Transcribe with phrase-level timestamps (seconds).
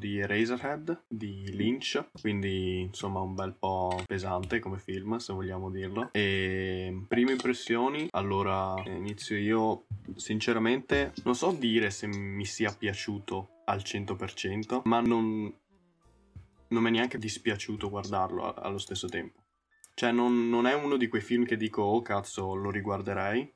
[0.00, 6.08] di Eraserhead di Lynch, quindi insomma un bel po' pesante come film, se vogliamo dirlo.
[6.12, 9.84] E prime impressioni, allora inizio io,
[10.16, 15.52] sinceramente non so dire se mi sia piaciuto al 100%, ma non,
[16.68, 19.38] non mi è neanche dispiaciuto guardarlo allo stesso tempo.
[19.92, 23.52] Cioè non, non è uno di quei film che dico oh cazzo lo riguarderei,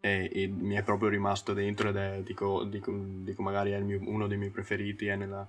[0.00, 4.00] e, e, mi è proprio rimasto dentro ed è, dico, dico, dico magari è mio,
[4.02, 5.46] uno dei miei preferiti, è nella,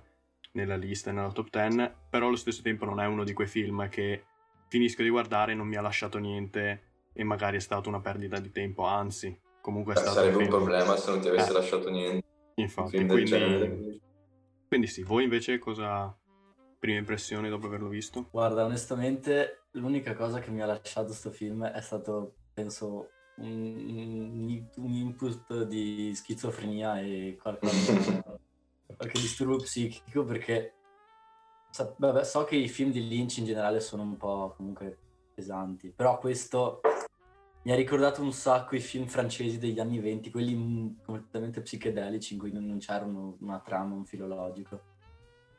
[0.52, 3.88] nella lista, nella top 10, però allo stesso tempo non è uno di quei film
[3.88, 4.24] che
[4.68, 8.38] finisco di guardare e non mi ha lasciato niente e magari è stata una perdita
[8.38, 10.16] di tempo, anzi, comunque è Beh, stato...
[10.16, 12.26] Sarebbe un, un problema se non ti avesse eh, lasciato niente.
[12.56, 14.00] Infatti, quindi,
[14.68, 16.14] quindi sì, voi invece cosa...
[16.78, 18.26] Prime impressioni dopo averlo visto?
[18.32, 24.92] Guarda, onestamente l'unica cosa che mi ha lasciato questo film è stato, penso, un, un
[24.92, 27.92] input di schizofrenia e qualcosa,
[28.96, 30.74] qualche disturbo psichico perché
[31.70, 34.98] so, vabbè, so che i film di Lynch in generale sono un po' comunque
[35.34, 36.80] pesanti, però questo
[37.64, 42.40] mi ha ricordato un sacco i film francesi degli anni venti, quelli completamente psichedelici in
[42.40, 44.80] cui non c'era una trama, un filologico.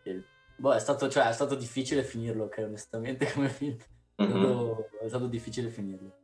[0.03, 0.21] E,
[0.58, 3.77] boh, è stato, cioè, è stato difficile finirlo, ok, onestamente come film.
[4.15, 5.05] È stato, mm-hmm.
[5.05, 6.22] è stato difficile finirlo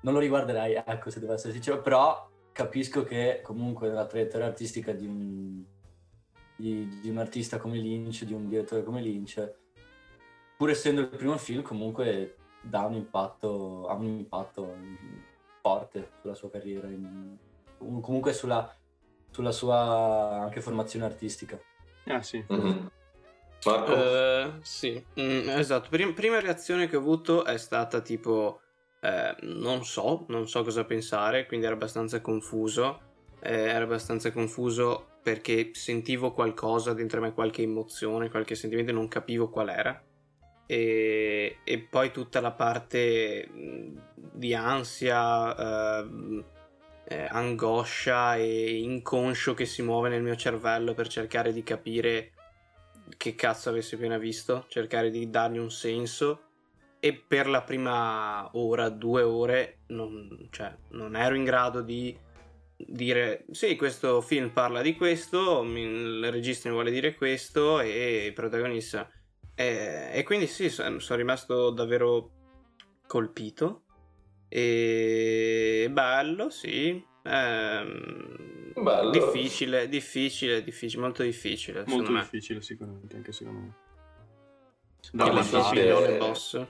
[0.00, 4.92] non lo riguarderai, ecco, se devo essere sincero, però capisco che comunque nella traiettoria artistica
[4.92, 5.62] di un,
[6.56, 9.52] di, di un artista come Lynch, di un direttore come Lynch,
[10.56, 14.74] pur essendo il primo film, comunque dà un impatto, ha un impatto
[15.62, 17.36] forte sulla sua carriera, in,
[17.78, 18.74] comunque sulla,
[19.30, 21.58] sulla, sua anche formazione artistica.
[22.06, 22.44] Ah sì.
[22.52, 22.86] Mm-hmm.
[23.62, 25.90] Uh, sì, mm, esatto.
[25.90, 28.60] Prim- prima reazione che ho avuto è stata tipo
[29.00, 33.08] eh, non so, non so cosa pensare, quindi ero abbastanza confuso.
[33.42, 39.48] Eh, ero abbastanza confuso perché sentivo qualcosa dentro me, qualche emozione, qualche sentimento, non capivo
[39.48, 40.02] qual era.
[40.66, 43.48] E, e poi tutta la parte
[44.14, 46.44] di ansia, eh,
[47.04, 52.32] eh, angoscia e inconscio che si muove nel mio cervello per cercare di capire
[53.16, 56.49] che cazzo avessi appena visto, cercare di dargli un senso
[57.00, 62.16] e per la prima ora, due ore, non, cioè, non ero in grado di
[62.76, 68.32] dire sì, questo film parla di questo, il regista mi vuole dire questo e il
[68.32, 69.10] protagonista.
[69.54, 72.30] E, e quindi sì, sono rimasto davvero
[73.06, 73.84] colpito.
[74.48, 77.02] E bello, sì.
[77.24, 79.10] Ehm, bello.
[79.10, 81.84] Difficile, difficile, difficile, molto difficile.
[81.86, 83.74] Molto difficile, sicuramente, anche secondo me.
[85.12, 85.86] Da guardare,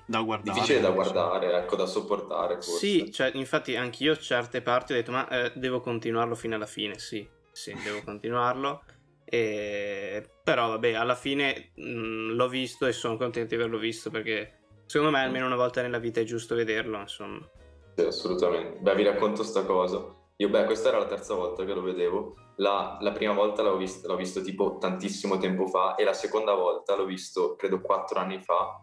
[0.06, 2.54] da guardare, difficile da guardare, ecco, da sopportare.
[2.54, 2.78] Forse.
[2.78, 6.98] Sì, cioè, infatti anch'io certe parti ho detto, ma eh, devo continuarlo fino alla fine,
[6.98, 8.84] sì, sì, devo continuarlo.
[9.24, 10.28] E...
[10.42, 14.58] Però vabbè, alla fine mh, mm, l'ho visto e sono contento di averlo visto perché
[14.86, 17.48] secondo me almeno una volta nella vita è giusto vederlo, insomma.
[17.97, 18.78] Sì, assolutamente.
[18.80, 20.18] Beh, vi racconto sta cosa.
[20.41, 22.34] Io, beh, questa era la terza volta che lo vedevo.
[22.56, 26.55] La, la prima volta l'ho visto, l'ho visto tipo tantissimo tempo fa e la seconda
[26.55, 28.81] volta l'ho visto, credo, quattro anni fa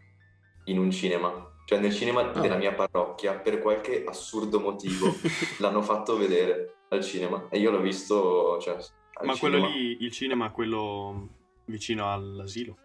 [0.66, 1.56] in un cinema.
[1.66, 2.40] Cioè nel cinema oh.
[2.40, 5.08] della mia parrocchia, per qualche assurdo motivo,
[5.58, 9.38] l'hanno fatto vedere al cinema e io l'ho visto, cioè, Ma cinema.
[9.40, 11.30] quello lì, il cinema, quello
[11.66, 12.78] vicino all'asilo?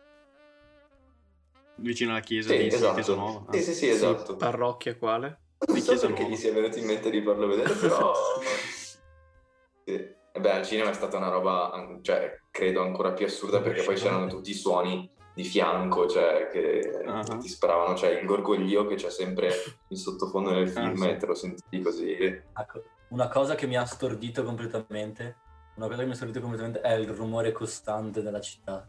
[1.77, 3.15] Vicino alla chiesa sì, di esatto.
[3.15, 3.45] Nuova?
[3.49, 3.53] Ah.
[3.53, 4.37] Sì, sì, sì, esatto.
[4.37, 5.41] Parrocchia quale?
[5.67, 8.13] Non so perché gli sia venuto in mente di farlo vedere, però...
[9.85, 10.21] sì.
[10.35, 13.97] E beh, al cinema è stata una roba, cioè, credo ancora più assurda perché poi
[13.97, 17.39] c'erano tutti i suoni di fianco, cioè, che uh-huh.
[17.39, 19.53] ti sparavano, cioè il gorgoglio che c'è sempre
[19.89, 21.17] in sottofondo nel ah, film ah, sì.
[21.17, 22.13] te lo senti così.
[22.13, 25.37] Ecco, una cosa che mi ha stordito completamente,
[25.77, 28.87] una cosa che mi ha stordito completamente è il rumore costante della città.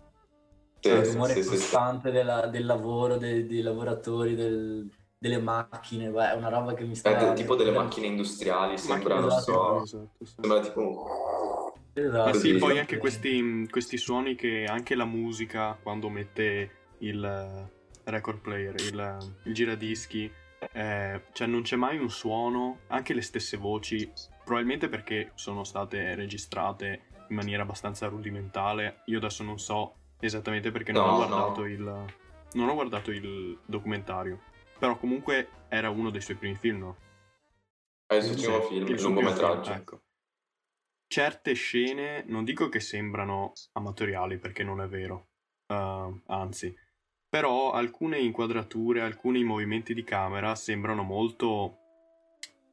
[0.80, 4.90] Sì, il rumore sì, costante sì, della, del lavoro, dei, dei lavoratori, del,
[5.24, 7.32] delle macchine, beh, è una roba che mi sta...
[7.32, 11.74] Eh, tipo delle macchine industriali, sembra, non so, esatto, sembra tipo...
[11.94, 12.30] Esatto.
[12.30, 17.70] Ma sì, poi anche questi, questi, suoni che anche la musica, quando mette il
[18.04, 20.30] record player, il, il giradischi,
[20.74, 24.12] eh, cioè non c'è mai un suono, anche le stesse voci,
[24.44, 30.92] probabilmente perché sono state registrate in maniera abbastanza rudimentale, io adesso non so esattamente perché
[30.92, 31.68] non, ho, guardato no.
[31.68, 32.06] il,
[32.54, 34.52] non ho guardato il documentario
[34.84, 36.98] però comunque era uno dei suoi primi film, no?
[38.06, 39.72] È il suo primo film, il lungometraggio.
[39.72, 40.02] Ecco.
[41.08, 45.30] Certe scene, non dico che sembrano amatoriali, perché non è vero,
[45.68, 46.76] uh, anzi,
[47.30, 51.78] però alcune inquadrature, alcuni movimenti di camera sembrano molto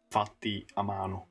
[0.09, 1.29] fatti a mano,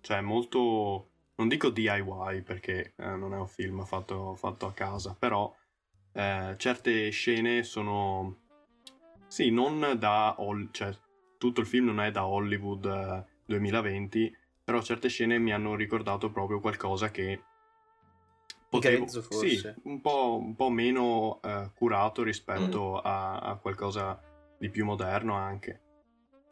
[0.00, 5.16] cioè molto, non dico DIY perché eh, non è un film fatto, fatto a casa,
[5.18, 5.52] però
[6.12, 8.39] eh, certe scene sono...
[9.30, 10.36] Sì, non da...
[10.72, 10.92] cioè,
[11.38, 16.32] tutto il film non è da Hollywood eh, 2020, però certe scene mi hanno ricordato
[16.32, 17.40] proprio qualcosa che
[18.68, 19.04] potevo...
[19.04, 23.06] Grezzo, sì, un po', un po meno eh, curato rispetto mm.
[23.06, 24.20] a, a, qualcosa
[24.58, 25.80] di più moderno anche.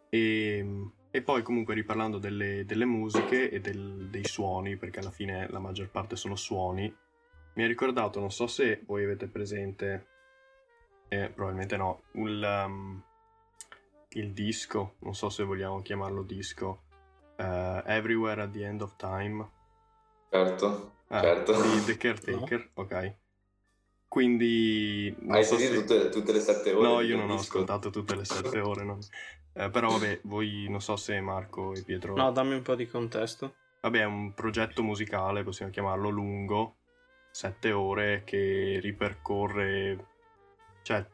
[0.09, 5.11] E, ehm, e poi comunque riparlando delle, delle musiche e del, dei suoni, perché alla
[5.11, 6.95] fine la maggior parte sono suoni,
[7.55, 10.07] mi ha ricordato, non so se voi avete presente,
[11.09, 13.03] eh, probabilmente no, il, um,
[14.11, 16.83] il, disco, non so se vogliamo chiamarlo disco,
[17.37, 19.49] uh, Everywhere at the End of Time.
[20.31, 21.63] Certo, ah, certo.
[21.63, 22.83] Di The Caretaker, no.
[22.83, 23.15] ok.
[24.09, 25.15] Quindi...
[25.29, 25.87] Hai so sentito se...
[25.87, 26.89] tutte, tutte, le sette ore?
[26.89, 27.39] No, io non disco.
[27.39, 28.99] ho ascoltato tutte le sette ore, no.
[29.53, 32.15] Eh, però vabbè, voi non so se Marco e Pietro...
[32.17, 33.55] No, dammi un po' di contesto.
[33.83, 36.77] Vabbè, è un progetto musicale, possiamo chiamarlo lungo,
[37.31, 40.17] sette ore, che ripercorre...
[40.89, 41.07] Cioè,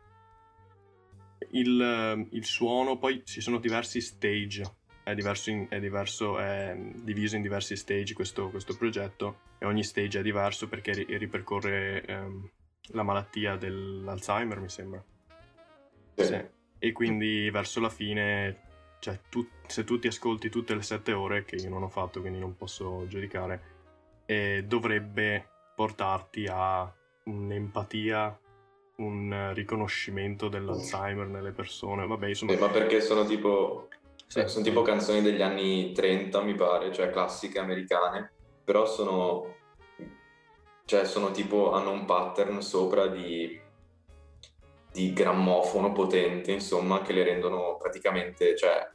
[1.51, 4.63] il, il suono, poi ci sono diversi stage,
[5.03, 9.83] è, diverso in, è, diverso, è diviso in diversi stage questo, questo, progetto e ogni
[9.83, 12.51] stage è diverso perché ripercorre ehm,
[12.93, 15.05] la malattia dell'Alzheimer, mi sembra.
[16.15, 16.25] Sì.
[16.25, 18.61] sì e quindi verso la fine,
[19.01, 22.21] cioè, tu, se tu ti ascolti tutte le sette ore, che io non ho fatto
[22.21, 23.63] quindi non posso giudicare,
[24.27, 26.95] eh, dovrebbe portarti a
[27.25, 28.39] un'empatia,
[28.97, 32.07] un riconoscimento dell'Alzheimer nelle persone.
[32.07, 32.53] Vabbè, insomma...
[32.53, 33.89] Eh, ma perché sono tipo...
[34.27, 34.47] Sì.
[34.49, 38.33] Sono tipo canzoni degli anni 30, mi pare, cioè classiche americane,
[38.65, 39.55] però sono...
[40.87, 43.63] Cioè, sono tipo, hanno un pattern sopra di
[44.95, 48.89] di grammofono potente, insomma, che le rendono praticamente, cioè,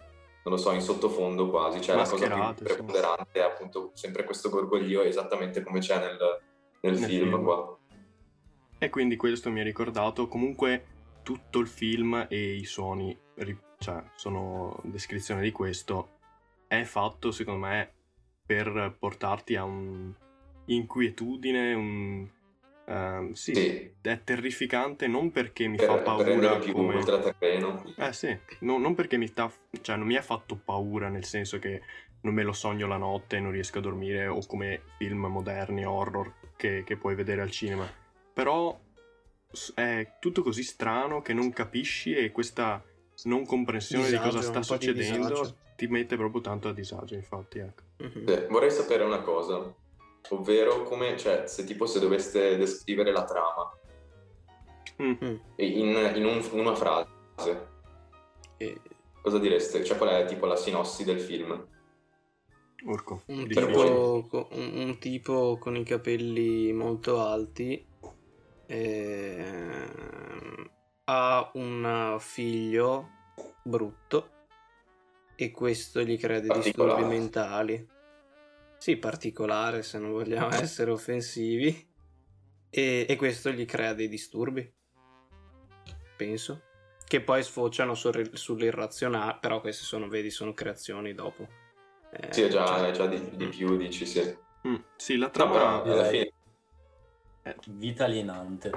[0.46, 3.40] non lo so, in sottofondo quasi, cioè la cosa più preponderante sì.
[3.40, 6.18] è appunto sempre questo gorgoglio, esattamente come c'è nel,
[6.80, 7.78] nel, nel film, film qua.
[8.80, 10.86] E quindi questo mi ha ricordato comunque
[11.22, 13.16] tutto il film e i suoni,
[13.78, 16.18] cioè, sono descrizione di questo,
[16.66, 17.92] è fatto secondo me
[18.46, 22.30] per portarti a un'inquietudine, un
[22.90, 27.04] Uh, sì, sì, è terrificante non perché mi per, fa paura come...
[27.98, 29.52] Eh sì, no, non perché mi, ta...
[29.82, 31.84] cioè, non mi ha fatto paura nel senso che
[32.22, 35.86] non me lo sogno la notte e non riesco a dormire o come film moderni,
[35.86, 37.88] horror che, che puoi vedere al cinema.
[38.34, 38.80] Però
[39.74, 42.84] è tutto così strano che non capisci e questa
[43.24, 47.60] non comprensione disagio, di cosa sta succedendo ti mette proprio tanto a disagio, infatti.
[47.60, 47.84] Ecco.
[48.04, 48.28] Mm-hmm.
[48.28, 49.74] Sì, vorrei sapere una cosa
[50.30, 53.74] ovvero come, cioè, se tipo se doveste descrivere la trama
[55.02, 55.36] mm-hmm.
[55.56, 57.68] in, in un, una frase,
[58.58, 58.80] e...
[59.22, 59.84] cosa direste?
[59.84, 61.68] Cioè, qual è tipo la sinossi del film?
[62.84, 63.24] Urco.
[63.28, 67.86] Un tipo, un, un tipo, con i capelli molto alti
[68.72, 70.70] eh,
[71.06, 73.10] ha un figlio
[73.64, 74.30] brutto
[75.36, 77.88] e questo gli crea dei disturbi mentali.
[78.78, 81.88] Sì, particolare se non vogliamo essere offensivi,
[82.70, 84.72] e, e questo gli crea dei disturbi,
[86.16, 86.62] penso,
[87.06, 91.48] che poi sfociano sul, sull'irrazionale, però queste sono, vedi, sono creazioni dopo.
[92.12, 92.90] Eh, sì, è già, cioè...
[92.90, 94.38] è già di, di, più, dici, sì.
[94.68, 95.84] Mm, sì, la trama...
[95.84, 96.34] No, alla fine...
[97.42, 98.72] È vita alienante.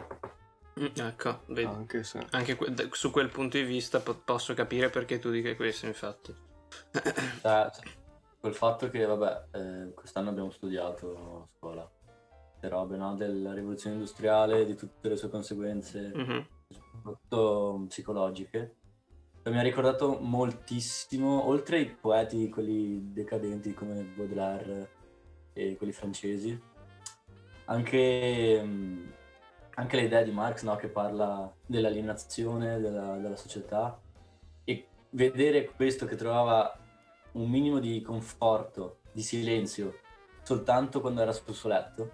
[0.81, 1.65] Mm, ecco, vedi.
[1.65, 2.25] Anche, se...
[2.31, 6.35] Anche que- su quel punto di vista po- posso capire perché tu dica questo, infatti.
[7.43, 7.71] Cioè,
[8.41, 11.91] col fatto che, vabbè, eh, quest'anno abbiamo studiato a scuola
[12.63, 13.15] le robe no?
[13.15, 16.41] della rivoluzione industriale, di tutte le sue conseguenze, mm-hmm.
[16.69, 18.77] soprattutto psicologiche.
[19.43, 24.91] E mi ha ricordato moltissimo, oltre ai poeti, quelli decadenti come Baudelaire
[25.53, 26.61] e quelli francesi,
[27.67, 29.07] anche, mm,
[29.75, 30.77] anche le idee di Marx no?
[30.77, 33.99] che parla dell'alienazione della, della società
[34.65, 36.77] e vedere questo che trovava
[37.33, 39.99] un minimo di conforto, di silenzio,
[40.43, 42.11] soltanto quando era sul suo letto,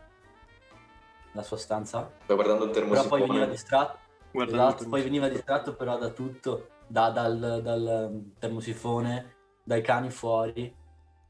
[1.32, 2.10] la sua stanza.
[2.22, 3.08] Sto guardando il termosifone.
[3.08, 3.98] Però poi veniva distratto,
[4.32, 10.74] esatto, poi veniva distratto però da tutto, da, dal, dal um, termosifone, dai cani fuori.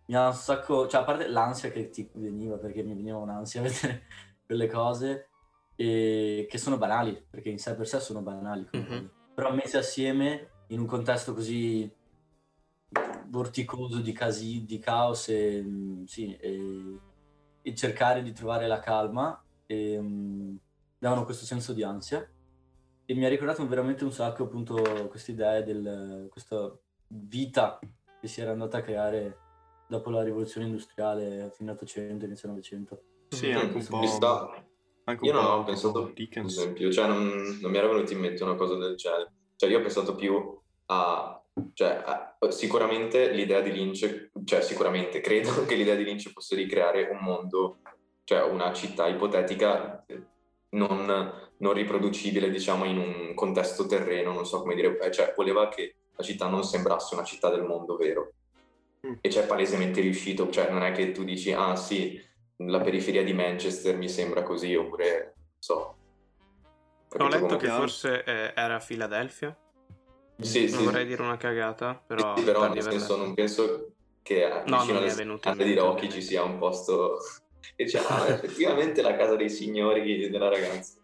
[0.08, 3.60] Mi ha un sacco, cioè a parte l'ansia che ti veniva, perché mi veniva un'ansia
[3.62, 4.02] a vedere
[4.44, 5.28] quelle cose,
[5.76, 9.06] e che sono banali, perché in sé per sé sono banali, mm-hmm.
[9.34, 11.88] però messe assieme in un contesto così
[13.26, 16.98] vorticoso di, casi, di caos e, mm, sì, e,
[17.62, 20.58] e, cercare di trovare la calma e um,
[20.98, 22.26] davano questo senso di ansia
[23.04, 26.76] e mi ha ricordato veramente un sacco appunto questa idea del questa
[27.08, 27.78] vita
[28.20, 29.38] che si era andata a creare
[29.88, 33.02] dopo la rivoluzione industriale, fine 800, inizio 900.
[33.28, 34.06] Sì, anche un po'...
[34.06, 34.64] Sta...
[35.04, 36.54] Anche io un non po' ho pensato, Dickens.
[36.54, 39.32] per esempio, cioè non, non mi era venuto in mente una cosa del genere.
[39.56, 41.42] Cioè io ho pensato più a...
[41.72, 46.66] Cioè, a, sicuramente l'idea di Lynch, cioè sicuramente credo che l'idea di Lynch fosse di
[46.66, 47.78] creare un mondo,
[48.24, 50.04] cioè una città ipotetica
[50.70, 55.68] non, non riproducibile, diciamo, in un contesto terreno, non so come dire, eh, cioè voleva
[55.68, 58.32] che la città non sembrasse una città del mondo vero.
[59.06, 59.14] Mm.
[59.20, 62.20] E c'è palesemente riuscito, cioè non è che tu dici, ah sì,
[62.64, 65.96] la periferia di Manchester mi sembra così, oppure, non so.
[67.16, 69.56] Ho letto come- che forse eh, era a Filadelfia.
[70.40, 72.98] Sì, Non sì, vorrei dire una cagata, però, Sì, però per nel diverso.
[72.98, 74.98] senso non penso che a- No, vicino
[75.42, 77.18] alle di Rocky ci sia un posto
[77.76, 81.00] e c'è ah, effettivamente la casa dei signori della ragazza.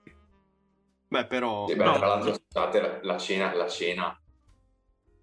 [1.09, 1.67] Beh, però...
[1.69, 1.93] E beh, No.
[1.93, 4.23] tra l'altro, scusate, la, la cena, la cena.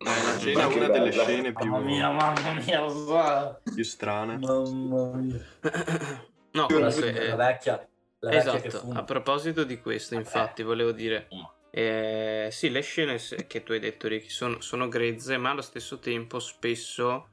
[0.03, 1.23] Eh, la cena è Ma che una delle bella.
[1.23, 4.37] scene più, Mamma mia, mamma mia, più strane.
[4.37, 5.45] Mamma mia.
[6.51, 7.11] no, La, comunque...
[7.11, 7.87] la eh, vecchia,
[8.19, 8.99] la vecchia che Esatto, fuma.
[8.99, 11.27] a proposito di questo, infatti, volevo dire,
[11.69, 13.17] eh, sì, le scene
[13.47, 17.27] che tu hai detto, Ricky, sono, sono grezze, ma allo stesso tempo spesso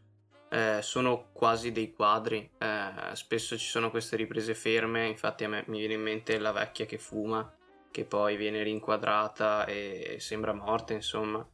[0.50, 2.50] eh, sono quasi dei quadri.
[2.58, 6.52] Eh, spesso ci sono queste riprese ferme, infatti a me mi viene in mente la
[6.52, 7.50] vecchia che fuma,
[7.90, 11.46] che poi viene rinquadrata e sembra morta, insomma.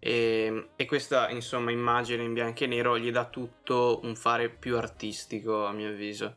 [0.00, 4.76] E, e questa, insomma, immagine in bianco e nero gli dà tutto un fare più
[4.76, 6.36] artistico, a mio avviso.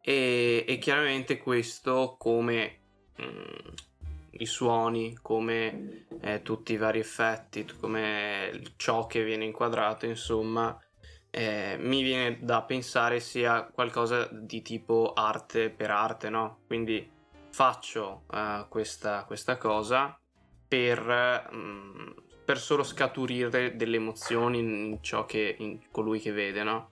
[0.00, 2.78] E, e chiaramente questo come
[3.20, 3.74] mm,
[4.38, 10.78] i suoni, come eh, tutti i vari effetti, come ciò che viene inquadrato, insomma,
[11.30, 16.60] eh, mi viene da pensare sia qualcosa di tipo arte per arte, no?
[16.66, 17.10] Quindi
[17.50, 20.18] faccio eh, questa, questa cosa
[20.66, 22.10] per, mm,
[22.52, 26.90] per solo scaturire delle emozioni in ciò che in colui che vede, no?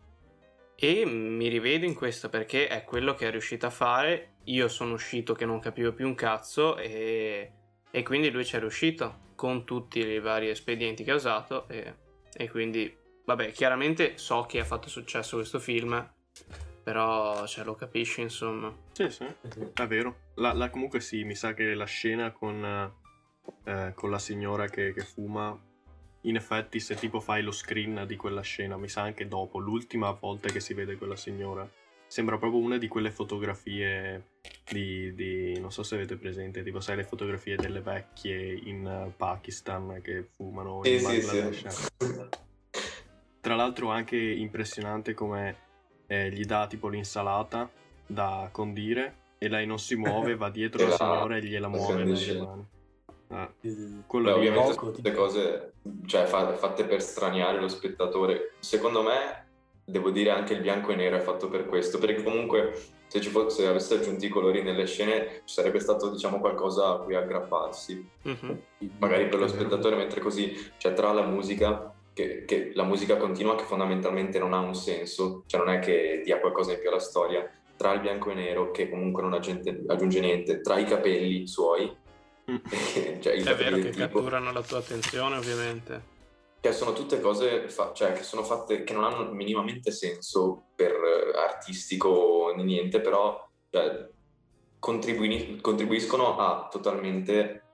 [0.74, 4.36] E mi rivedo in questo perché è quello che è riuscito a fare.
[4.44, 7.52] Io sono uscito che non capivo più un cazzo e,
[7.90, 11.94] e quindi lui ci è riuscito con tutti i vari espedienti che ha usato e,
[12.32, 16.10] e quindi, vabbè, chiaramente so che ha fatto successo questo film,
[16.82, 18.74] però cioè, lo capisci insomma.
[18.92, 19.26] Sì, sì,
[19.74, 20.20] è vero.
[20.36, 22.94] La, la- comunque sì, mi sa che la scena con,
[23.64, 25.58] eh, con la signora che, che fuma,
[26.22, 30.10] in effetti se tipo fai lo screen di quella scena, mi sa anche dopo, l'ultima
[30.12, 31.68] volta che si vede quella signora,
[32.06, 34.30] sembra proprio una di quelle fotografie
[34.70, 39.12] di, di- non so se avete presente, tipo sai le fotografie delle vecchie in eh,
[39.16, 41.68] Pakistan che fumano Sì, in sì, Bangladesh.
[41.68, 41.88] sì.
[43.40, 45.56] Tra l'altro anche impressionante come
[46.06, 47.70] eh, gli dà tipo l'insalata
[48.06, 51.74] da condire e lei non si muove, va dietro la la- signora e gliela la
[51.74, 52.38] muove nelle condisce.
[52.38, 52.66] mani.
[53.32, 53.48] Ah,
[54.06, 55.72] quello Beh, ovviamente tutte cose
[56.06, 58.54] cioè, fa- fatte per straniare lo spettatore.
[58.58, 59.46] Secondo me,
[59.84, 62.74] devo dire anche il bianco e nero è fatto per questo, perché comunque
[63.06, 66.90] se ci fosse, se avesse aggiunto i colori nelle scene ci sarebbe stato diciamo qualcosa
[66.90, 68.08] a cui aggrapparsi.
[68.22, 68.62] Mhm.
[68.98, 73.56] magari per lo spettatore, mentre così, cioè tra la musica, che, che la musica continua
[73.56, 76.98] che fondamentalmente non ha un senso, cioè non è che dia qualcosa in più alla
[76.98, 81.46] storia, tra il bianco e nero che comunque non aggiunge, aggiunge niente, tra i capelli
[81.46, 81.92] suoi.
[83.20, 86.18] cioè i È vero che tipo, catturano la tua attenzione ovviamente.
[86.60, 90.90] che sono tutte cose fa- cioè, che sono fatte che non hanno minimamente senso per
[90.92, 94.08] eh, artistico né niente, però cioè,
[94.78, 97.64] contribui- contribuiscono a totalmente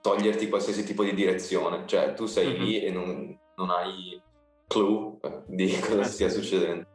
[0.00, 1.84] toglierti qualsiasi tipo di direzione.
[1.86, 2.62] Cioè, tu sei Mhm.
[2.64, 4.20] lì e non, non hai
[4.66, 6.86] clue eh, di cosa Eh, stia succedendo.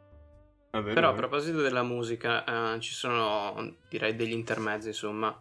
[0.72, 5.34] vero, Però a proposito della musica, eh, ci sono direi degli intermezzi, insomma,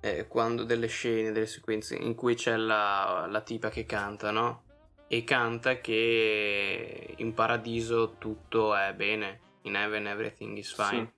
[0.00, 4.64] eh, quando delle scene, delle sequenze in cui c'è la, la tipa che canta, no?
[5.08, 11.12] E canta che in paradiso tutto è bene, in heaven everything is fine.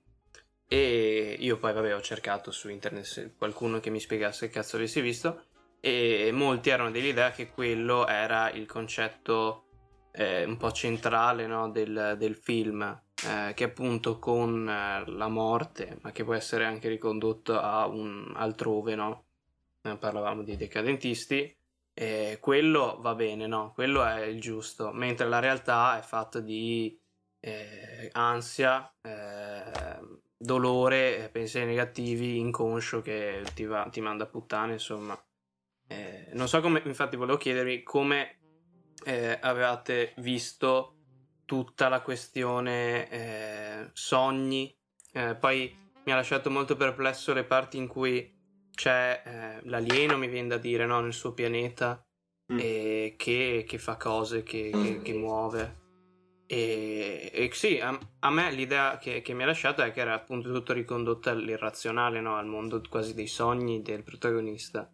[0.66, 5.02] E io poi, vabbè, ho cercato su internet qualcuno che mi spiegasse che cazzo avessi
[5.02, 5.44] visto.
[5.80, 9.64] E molti erano dell'idea che quello era il concetto
[10.12, 15.98] eh, un po' centrale no, del, del film, eh, che appunto con eh, la morte,
[16.02, 19.24] ma che può essere anche ricondotto a un altrove, no?
[19.82, 21.56] Eh, parlavamo di decadentisti.
[22.40, 23.72] quello va bene, no?
[23.74, 26.98] Quello è il giusto, mentre la realtà è fatta di
[27.40, 30.00] eh, ansia, eh,
[30.36, 35.20] dolore, eh, pensieri negativi, inconscio che ti, va, ti manda a puttane, insomma.
[36.32, 38.38] Non so come, infatti volevo chiedervi come
[39.40, 41.01] avevate visto
[41.44, 44.74] tutta la questione eh, sogni,
[45.14, 45.70] Eh, poi
[46.04, 48.32] mi ha lasciato molto perplesso le parti in cui
[48.74, 51.00] c'è eh, l'alieno, mi viene da dire, no?
[51.00, 52.02] nel suo pianeta,
[52.52, 52.58] Mm.
[52.58, 55.80] e che, che fa cose, che, che- che muove.
[56.46, 60.12] E, e sì, a, a, me l'idea che, che, mi ha lasciato è che era
[60.12, 62.36] appunto tutto ricondotto all'irrazionale, no?
[62.36, 64.90] al mondo quasi dei sogni del protagonista.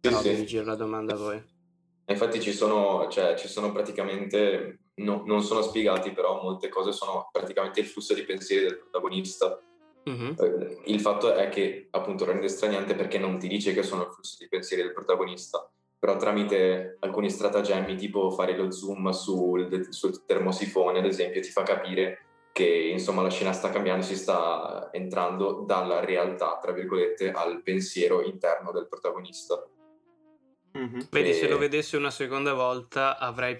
[0.00, 0.34] Sì, no, sì.
[0.34, 1.42] vi giro la domanda a voi.
[2.06, 7.28] Infatti ci sono, cioè, ci sono praticamente, no, non sono spiegati, però molte cose sono
[7.32, 9.60] praticamente il flusso di pensieri del protagonista.
[10.08, 10.32] Mm-hmm.
[10.86, 14.36] Il fatto è che appunto rende straniante perché non ti dice che sono il flusso
[14.38, 15.68] di pensieri del protagonista,
[15.98, 21.62] però tramite alcuni stratagemmi tipo fare lo zoom sul, sul termosifone ad esempio ti fa
[21.62, 27.62] capire che insomma la scena sta cambiando, si sta entrando dalla realtà, tra virgolette, al
[27.62, 29.64] pensiero interno del protagonista.
[30.76, 31.00] Mm-hmm.
[31.10, 31.34] Vedi, e...
[31.34, 33.56] se lo vedessi una seconda volta avrei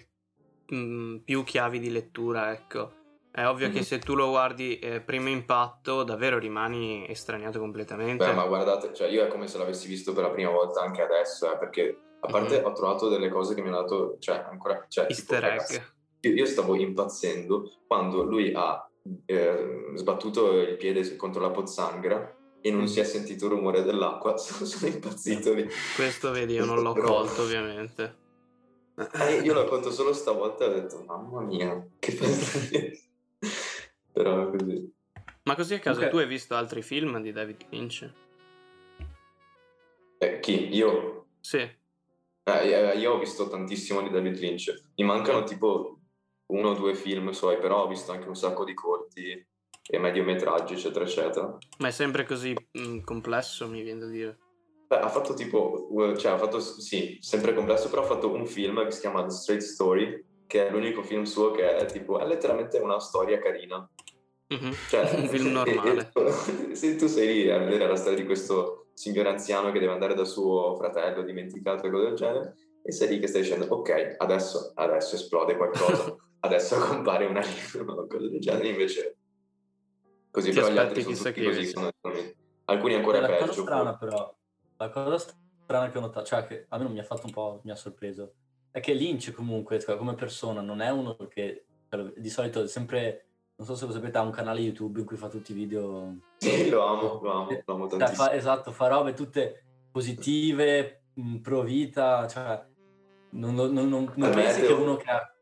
[0.75, 3.01] mh, più chiavi di lettura, ecco.
[3.31, 3.77] È ovvio mm-hmm.
[3.77, 8.27] che se tu lo guardi eh, primo impatto davvero rimani estraniato completamente.
[8.27, 11.01] Beh, ma guardate, cioè io è come se l'avessi visto per la prima volta anche
[11.01, 12.67] adesso, eh, perché a parte mm-hmm.
[12.67, 14.85] ho trovato delle cose che mi hanno dato, cioè ancora...
[14.87, 15.59] Cioè, Easter tipo, egg.
[15.59, 15.83] Ragazzi,
[16.21, 18.87] io, io, stavo impazzendo quando lui ha
[19.25, 22.87] eh, sbattuto il piede contro la pozzanghera e non mm.
[22.87, 25.55] si è sentito il rumore dell'acqua, sono, sono impazzito.
[25.97, 27.07] Questo vedi, io non l'ho Però...
[27.07, 28.21] colto ovviamente.
[28.95, 32.99] Eh, io l'ho colto solo stavolta e ho detto, mamma mia, che fastidio.
[34.13, 34.93] Però è così.
[35.45, 36.11] Ma così a caso okay.
[36.11, 38.13] tu hai visto altri film di David Lynch?
[40.19, 40.69] Eh, chi?
[40.75, 41.27] Io?
[41.41, 41.59] Sì.
[42.45, 44.85] Eh, io ho visto tantissimo di David Lynch.
[44.97, 45.99] Mi mancano tipo
[46.47, 49.47] uno o due film suoi, però ho visto anche un sacco di corti
[49.85, 51.59] e mediometraggi, eccetera, eccetera.
[51.79, 54.39] Ma è sempre così mh, complesso, mi viene da dire.
[54.93, 58.85] Beh, ha fatto tipo, cioè ha fatto, sì, sempre complesso, però ha fatto un film
[58.85, 62.27] che si chiama The Straight Story, che è l'unico film suo che è tipo, è
[62.27, 63.89] letteralmente una storia carina.
[64.53, 64.73] Mm-hmm.
[64.91, 66.13] Cioè, un film normale.
[66.77, 70.13] Se tu sei lì a vedere la storia di questo signore anziano che deve andare
[70.13, 74.17] da suo fratello dimenticato e cose del genere e sei lì che stai dicendo ok
[74.19, 79.17] adesso, adesso esplode qualcosa adesso compare una o cose del genere invece
[80.31, 81.91] così Ti però gli altri sono tutti così sono,
[82.67, 84.35] alcuni ancora la peggio cosa strana però
[84.83, 87.33] la cosa strana che ho notato cioè che a me non mi ha fatto un
[87.33, 88.35] po' mi ha sorpreso
[88.71, 91.67] è che Lynch comunque cioè, come persona non è uno che
[92.17, 95.17] di solito è sempre non so se lo sapete, ha un canale YouTube in cui
[95.17, 96.17] fa tutti i video.
[96.39, 98.25] Sì, lo amo, lo amo, lo amo tantissimo.
[98.25, 101.03] Fa, esatto, fa robe tutte positive,
[101.41, 102.61] pro vita, cioè
[103.31, 105.33] non, non, non, non pensi che uno che ha...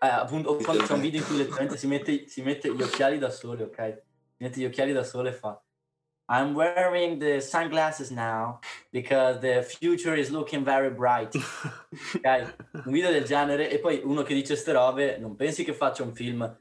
[0.00, 3.18] Eh, appunto, quando c'è un video in cui letteralmente si mette, si mette gli occhiali
[3.18, 4.02] da sole, ok?
[4.36, 5.60] Si mette gli occhiali da sole e fa
[6.30, 8.60] I'm wearing the sunglasses now
[8.92, 11.34] because the future is looking very bright.
[12.14, 12.54] ok?
[12.84, 16.02] Un video del genere e poi uno che dice ste robe, non pensi che faccia
[16.02, 16.58] un film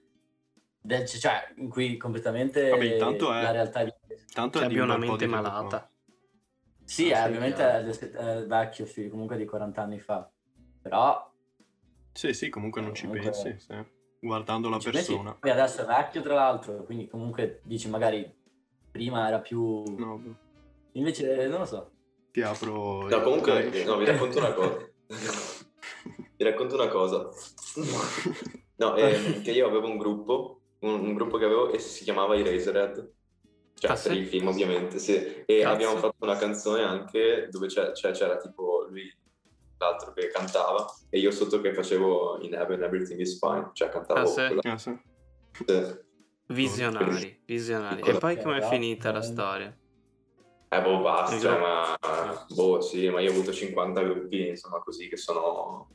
[0.80, 3.94] del, cioè, in cui completamente Vabbè, intanto è, la realtà è
[4.32, 5.90] tanto è di una mente malata.
[6.86, 10.32] Sì, è, ovviamente è, è, vecchio, sì, comunque di 40 anni fa.
[10.82, 11.30] Però...
[12.14, 13.32] Sì, sì, comunque non ci comunque...
[13.32, 13.76] pensi, sì.
[14.22, 15.34] guardando la persona.
[15.34, 18.37] Poi adesso è vecchio, tra l'altro, quindi comunque dici magari
[18.98, 19.84] prima era più...
[19.96, 20.22] No.
[20.94, 21.92] Invece, non lo so.
[22.32, 23.08] Ti apro...
[23.08, 24.90] No, comunque, no, vi racconto una cosa.
[26.36, 27.30] vi racconto una cosa.
[28.80, 32.36] No, eh, che io avevo un gruppo un, un, gruppo che avevo e si chiamava
[32.36, 33.12] Eraserhead.
[33.74, 35.16] Cioè, ah, per il film ovviamente, sì.
[35.46, 35.74] E Cazzo.
[35.74, 39.12] abbiamo fatto una canzone anche dove c'era, cioè, c'era tipo lui,
[39.78, 44.20] l'altro che cantava, e io sotto che facevo In Heaven Everything is Fine, cioè cantavo
[44.20, 44.46] ah, sì?
[44.46, 44.62] quella...
[44.64, 45.00] Ah, sì.
[45.66, 46.06] sì.
[46.48, 48.02] Visionari, visionari.
[48.02, 49.76] E poi com'è finita la storia?
[50.70, 51.98] Eh, boh, basta, cioè, ma...
[52.50, 55.90] Boh, sì, ma io ho avuto 50 gruppi, insomma, così, che sono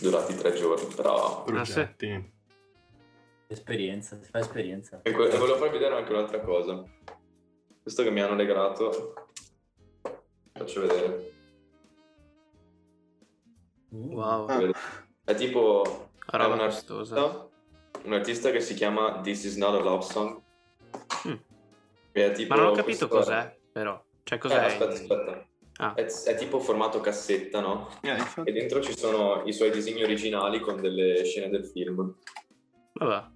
[0.00, 1.44] durati tre giorni, però...
[1.44, 2.10] Progetti.
[2.10, 2.34] Ah, sì?
[3.48, 5.00] Esperienza, si fa esperienza.
[5.02, 6.84] E, que- e volevo farvi vedere anche un'altra cosa.
[7.82, 9.14] Questo che mi hanno regalato,
[10.52, 11.32] faccio vedere.
[13.90, 14.72] Wow.
[15.24, 16.10] È tipo...
[16.28, 17.45] È un artista,
[18.06, 20.40] un artista che si chiama This Is Not a Love Song.
[21.28, 22.32] Mm.
[22.32, 23.30] Tipo Ma non ho capito questo...
[23.30, 24.02] cos'è, però.
[24.22, 24.54] Cioè, cos'è?
[24.54, 25.46] Eh, aspetta, aspetta.
[25.78, 25.92] Ah.
[25.92, 27.90] È, è, tipo formato cassetta, no?
[28.00, 32.14] Eh, e dentro ci sono i suoi disegni originali con delle scene del film.
[32.94, 33.34] Vabbè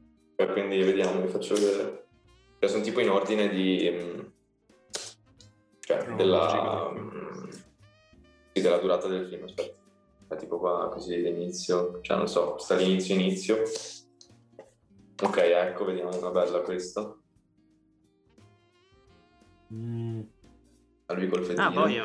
[0.48, 2.06] quindi vediamo, vi faccio vedere.
[2.58, 3.90] Cioè, sono tipo in ordine di...
[3.90, 4.20] Mm,
[5.80, 7.48] cioè, no, della, mm,
[8.52, 9.78] sì, della durata del film, aspetta.
[10.28, 13.62] È tipo qua, così l'inizio, cioè non so, sta l'inizio inizio.
[15.22, 17.14] Ok, ecco, vediamo una bella questa.
[19.72, 20.20] Mm.
[21.06, 21.66] A lui col fettino.
[21.66, 22.00] Ah, poi,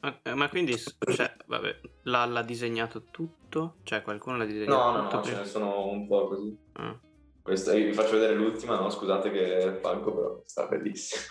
[0.00, 3.76] ma, ma quindi, cioè, vabbè, l'ha, l'ha, disegnato tutto?
[3.84, 5.16] Cioè, qualcuno l'ha disegnato no, tutto?
[5.16, 6.58] No, no, ce ne sono un po' così.
[6.72, 6.98] Ah.
[7.42, 8.90] Questa, vi faccio vedere l'ultima, no?
[8.90, 11.22] Scusate che palco, però sta bellissima.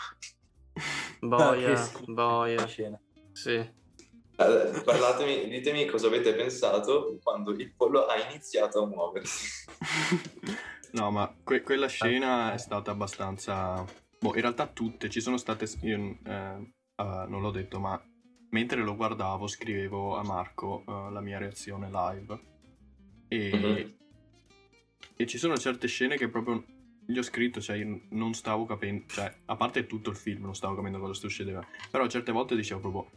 [1.21, 2.65] Boia, boia.
[2.65, 2.99] Scena.
[3.31, 3.75] Sì.
[4.37, 9.65] Allora, parlatemi, ditemi cosa avete pensato quando il pollo ha iniziato a muoversi.
[10.93, 13.85] No, ma que- quella scena è stata abbastanza...
[14.19, 15.67] Boh, in realtà tutte, ci sono state...
[15.81, 18.01] Io, eh, uh, non l'ho detto, ma
[18.49, 22.39] mentre lo guardavo scrivevo a Marco uh, la mia reazione live.
[23.27, 23.51] E...
[23.53, 23.89] Mm-hmm.
[25.15, 26.63] E ci sono certe scene che proprio
[27.07, 30.55] gli ho scritto, cioè io non stavo capendo, cioè a parte tutto il film non
[30.55, 33.09] stavo capendo cosa succedeva, però certe volte dicevo proprio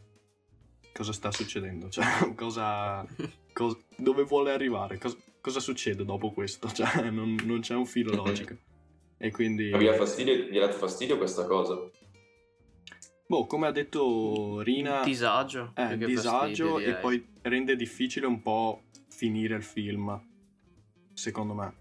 [0.93, 3.05] cosa sta succedendo, cioè cosa,
[3.61, 8.15] cosa dove vuole arrivare, cosa, cosa, succede dopo questo, cioè non, non c'è un filo
[8.17, 8.57] logico.
[9.19, 9.69] E quindi...
[9.69, 11.79] Ma vi ha fastidio, vi ha dato fastidio questa cosa?
[13.27, 15.03] Boh, come ha detto Rina...
[15.05, 15.73] Disagio.
[15.77, 20.19] Eh, disagio fastidio, e poi rende difficile un po' finire il film,
[21.13, 21.75] secondo me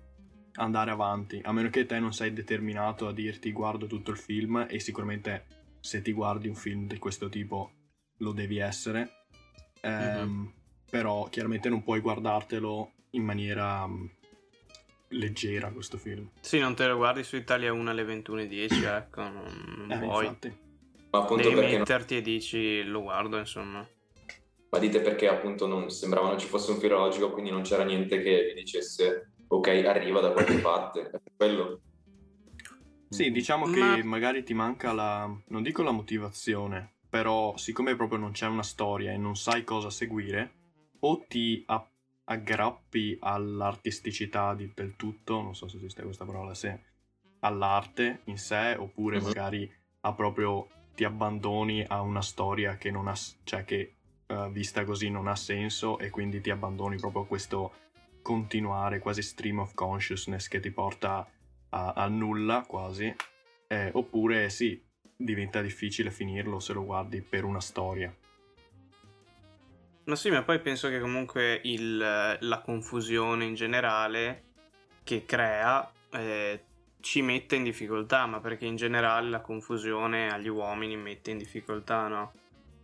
[0.55, 4.65] andare avanti, a meno che te non sei determinato a dirti guardo tutto il film
[4.69, 5.45] e sicuramente
[5.79, 7.71] se ti guardi un film di questo tipo
[8.17, 9.27] lo devi essere,
[9.79, 10.45] ehm, mm-hmm.
[10.89, 14.09] Però chiaramente non puoi guardartelo in maniera um,
[15.09, 16.29] leggera questo film.
[16.39, 20.25] Sì, non te lo guardi su Italia 1 alle 21.10, ecco, non, non eh, puoi.
[20.25, 20.57] Infatti.
[21.11, 22.23] Ma appunto Devi perché metterti non...
[22.23, 23.87] e dici lo guardo, insomma.
[24.71, 27.83] Ma dite perché appunto non sembrava non ci fosse un filo logico, quindi non c'era
[27.83, 31.81] niente che vi dicesse ok, arriva da qualche parte, è quello.
[33.09, 33.95] Sì, diciamo Ma...
[33.95, 38.61] che magari ti manca la, non dico la motivazione, però siccome proprio non c'è una
[38.61, 40.58] storia e non sai cosa seguire,
[40.99, 41.65] o ti
[42.25, 46.83] aggrappi all'artisticità di, del tutto, non so se esiste questa parola, se
[47.39, 49.23] all'arte in sé, oppure uh-huh.
[49.23, 53.95] magari a proprio ti abbandoni a una storia che non ha, cioè che
[54.27, 57.73] uh, vista così non ha senso e quindi ti abbandoni proprio a questo
[58.21, 61.27] continuare quasi stream of consciousness che ti porta
[61.69, 63.13] a, a nulla quasi,
[63.67, 64.81] eh, oppure sì,
[65.15, 68.13] diventa difficile finirlo se lo guardi per una storia.
[70.05, 74.43] Ma sì, ma poi penso che comunque il, la confusione in generale
[75.03, 76.63] che crea eh,
[76.99, 82.07] ci mette in difficoltà, ma perché in generale la confusione agli uomini mette in difficoltà,
[82.07, 82.33] no?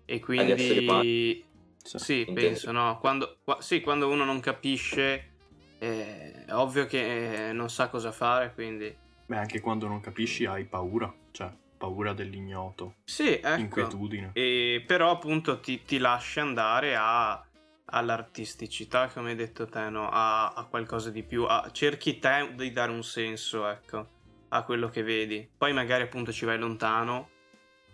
[0.06, 1.44] E quindi
[1.82, 3.00] sì, sì penso, no?
[3.00, 5.32] Quando, sì, quando uno non capisce,
[5.80, 8.96] è ovvio che non sa cosa fare, quindi...
[9.26, 11.52] Beh, anche quando non capisci hai paura, cioè
[11.86, 12.96] paura dell'ignoto.
[13.04, 13.60] Sì, ecco.
[13.60, 14.32] Inquietudine.
[14.34, 17.44] E, però appunto ti, ti lasci andare a,
[17.86, 20.10] all'artisticità, come hai detto te, no?
[20.10, 21.44] a, a qualcosa di più.
[21.44, 24.08] A, cerchi te di dare un senso, ecco,
[24.50, 25.48] a quello che vedi.
[25.58, 27.34] Poi magari appunto ci vai lontano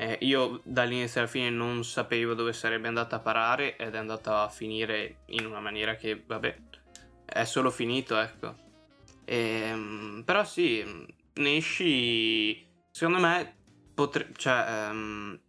[0.02, 4.42] eh, io dall'inizio alla fine non sapevo dove sarebbe andata a parare ed è andata
[4.42, 6.58] a finire in una maniera che, vabbè,
[7.24, 8.56] è solo finito, ecco.
[9.26, 10.84] E, ehm, però sì,
[11.34, 13.58] ne esci, secondo me,
[13.94, 15.40] potre- cioè, um,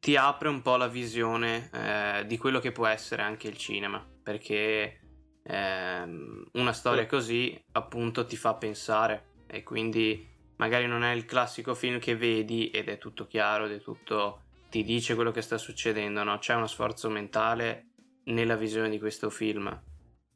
[0.00, 4.04] ti apre un po' la visione eh, di quello che può essere anche il cinema,
[4.22, 5.00] perché
[5.42, 6.02] eh,
[6.52, 11.98] una storia così appunto ti fa pensare e quindi magari non è il classico film
[11.98, 16.22] che vedi ed è tutto chiaro ed è tutto ti dice quello che sta succedendo,
[16.22, 16.38] no?
[16.38, 17.86] C'è uno sforzo mentale
[18.24, 19.82] nella visione di questo film.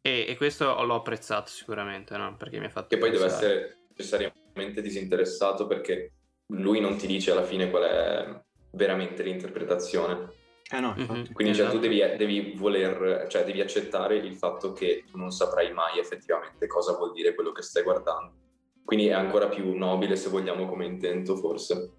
[0.01, 2.35] E, e questo l'ho apprezzato sicuramente, no?
[2.37, 2.89] Perché mi ha fatto.
[2.89, 6.13] Che poi deve essere necessariamente disinteressato perché
[6.53, 10.41] lui non ti dice alla fine qual è veramente l'interpretazione.
[10.71, 11.33] Eh no, mm-hmm.
[11.33, 11.71] Quindi esatto.
[11.71, 15.99] cioè, tu devi, devi, voler, cioè devi accettare il fatto che tu non saprai mai
[15.99, 18.41] effettivamente cosa vuol dire quello che stai guardando.
[18.85, 21.93] Quindi è ancora più nobile, se vogliamo, come intento, forse.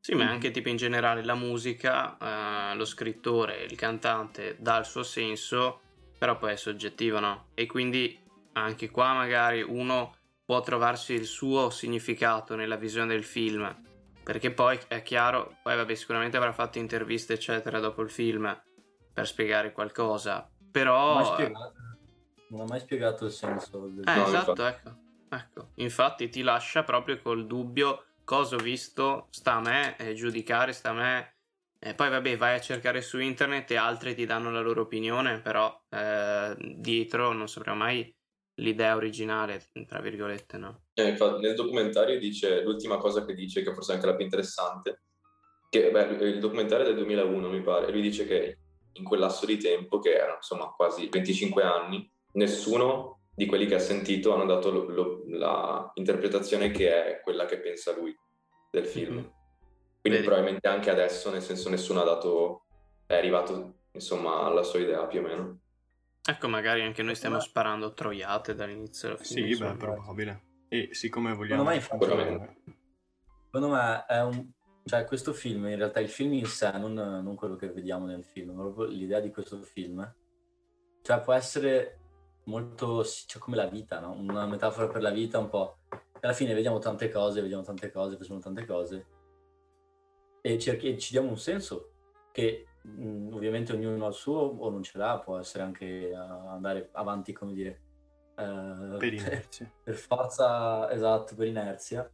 [0.00, 2.16] Sì, ma anche tipo in generale la musica,
[2.72, 5.80] eh, lo scrittore, il cantante dà il suo senso,
[6.18, 7.46] però poi è soggettivo, no?
[7.54, 8.18] E quindi
[8.52, 10.14] anche qua magari uno
[10.44, 13.74] può trovarsi il suo significato nella visione del film,
[14.24, 18.62] perché poi è chiaro, poi vabbè sicuramente avrà fatto interviste eccetera dopo il film
[19.12, 21.36] per spiegare qualcosa, però...
[22.48, 24.08] Non ha mai spiegato il senso del...
[24.08, 25.02] Eh, no, esatto, ecco.
[25.28, 30.72] Ecco, infatti ti lascia proprio col dubbio cosa ho visto, sta a me eh, giudicare,
[30.72, 31.34] sta a me.
[31.78, 35.40] E poi vabbè, vai a cercare su internet e altri ti danno la loro opinione,
[35.40, 38.14] però eh, dietro non sapremo mai
[38.56, 40.84] l'idea originale, tra virgolette, no?
[40.94, 44.24] Eh, infatti, nel documentario dice, l'ultima cosa che dice, che forse è anche la più
[44.24, 45.02] interessante,
[45.68, 48.58] che beh, il documentario è del 2001 mi pare, lui dice che
[48.92, 53.74] in quel lasso di tempo, che erano insomma quasi 25 anni, nessuno di quelli che
[53.74, 58.16] ha sentito hanno dato lo, lo, la interpretazione che è quella che pensa lui
[58.70, 59.14] del film.
[59.14, 59.24] Mm-hmm.
[60.00, 60.24] Quindi Vedi.
[60.24, 62.66] probabilmente anche adesso, nel senso nessuno ha dato,
[63.06, 65.58] è arrivato insomma alla sua idea più o meno.
[66.26, 69.54] Ecco, magari anche noi stiamo sparando troiate dall'inizio alla fine.
[69.54, 70.42] Sì, beh, probabile.
[70.68, 71.70] E siccome vogliamo...
[71.80, 72.58] Secondo me,
[73.44, 74.50] secondo me è un...
[74.86, 78.22] Cioè, questo film, in realtà il film in sé, non, non quello che vediamo nel
[78.22, 80.14] film, proprio l'idea di questo film,
[81.00, 82.00] cioè può essere
[82.44, 84.12] molto cioè, come la vita, no?
[84.12, 85.78] Una metafora per la vita un po'.
[86.20, 89.06] Alla fine vediamo tante cose, vediamo tante cose, facciamo tante cose
[90.46, 91.92] e, cerchi, ci diamo un senso
[92.30, 96.10] che mh, mm, ovviamente ognuno ha il suo o non ce l'ha, può essere anche
[96.12, 97.80] uh, andare avanti, come dire,
[98.36, 99.64] uh, per inerzia.
[99.66, 102.10] Per, per forza, esatto, per inerzia.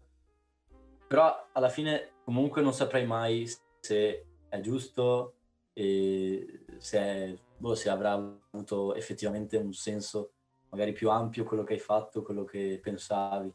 [1.07, 3.49] Però alla fine comunque non saprai mai
[3.81, 5.35] se è giusto
[5.73, 10.33] e se, è, boh, se avrà avuto effettivamente un senso
[10.71, 13.53] magari più ampio quello che hai fatto, quello che pensavi.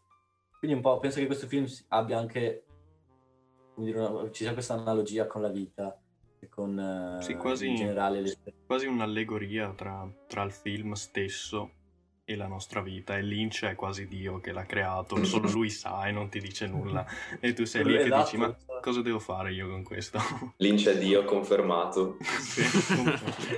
[0.59, 2.65] Quindi un po' penso che questo film abbia anche,
[3.75, 5.97] dire, una, ci sia questa analogia con la vita
[6.49, 8.37] con sì, quasi, in generale le...
[8.65, 11.71] quasi un'allegoria tra, tra il film stesso
[12.27, 16.07] e la nostra vita e Lynch è quasi Dio che l'ha creato, solo lui sa
[16.07, 17.05] e non ti dice nulla
[17.39, 18.79] e tu sei lì che esatto, dici ma esatto.
[18.81, 20.19] cosa devo fare io con questo?
[20.57, 22.17] Lynch è Dio confermato.
[22.21, 22.63] sì,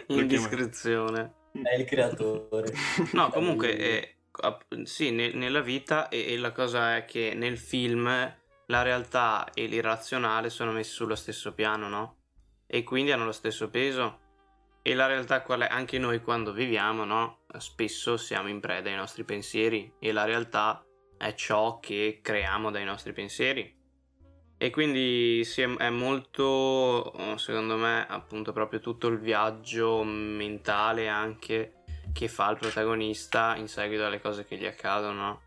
[0.08, 1.34] Indiscrezione.
[1.52, 2.72] È il creatore.
[3.14, 4.16] No, comunque è,
[4.84, 8.06] sì, ne, nella vita e, e la cosa è che nel film
[8.70, 12.17] la realtà e l'irrazionale sono messi sullo stesso piano, no?
[12.68, 14.20] E quindi hanno lo stesso peso
[14.82, 15.68] e la realtà qual è?
[15.70, 17.40] Anche noi quando viviamo, no?
[17.58, 20.86] Spesso siamo in preda ai nostri pensieri e la realtà
[21.18, 23.76] è ciò che creiamo dai nostri pensieri.
[24.60, 25.46] E quindi
[25.78, 33.56] è molto, secondo me, appunto proprio tutto il viaggio mentale anche che fa il protagonista
[33.56, 35.42] in seguito alle cose che gli accadono.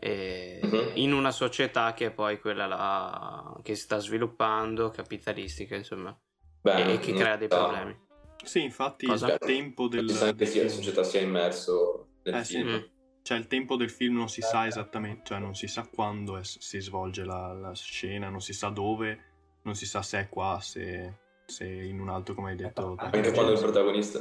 [0.00, 0.92] Uh-huh.
[0.94, 6.16] In una società che è poi quella là, che si sta sviluppando, capitalistica, insomma,
[6.66, 7.96] Beh, e che crea dei problemi.
[8.42, 9.32] Sì, infatti Cosa?
[9.32, 10.06] il tempo del...
[10.06, 12.68] Del che la società sia immerso nel eh, film.
[12.68, 12.74] Sì.
[12.74, 12.94] Mm.
[13.22, 16.44] Cioè il tempo del film non si sa esattamente, cioè non si sa quando è,
[16.44, 19.18] si svolge la, la, scena, non si sa dove,
[19.62, 22.94] non si sa se è qua, se, se in un altro come hai detto.
[22.98, 24.20] Anche quando è il protagonista.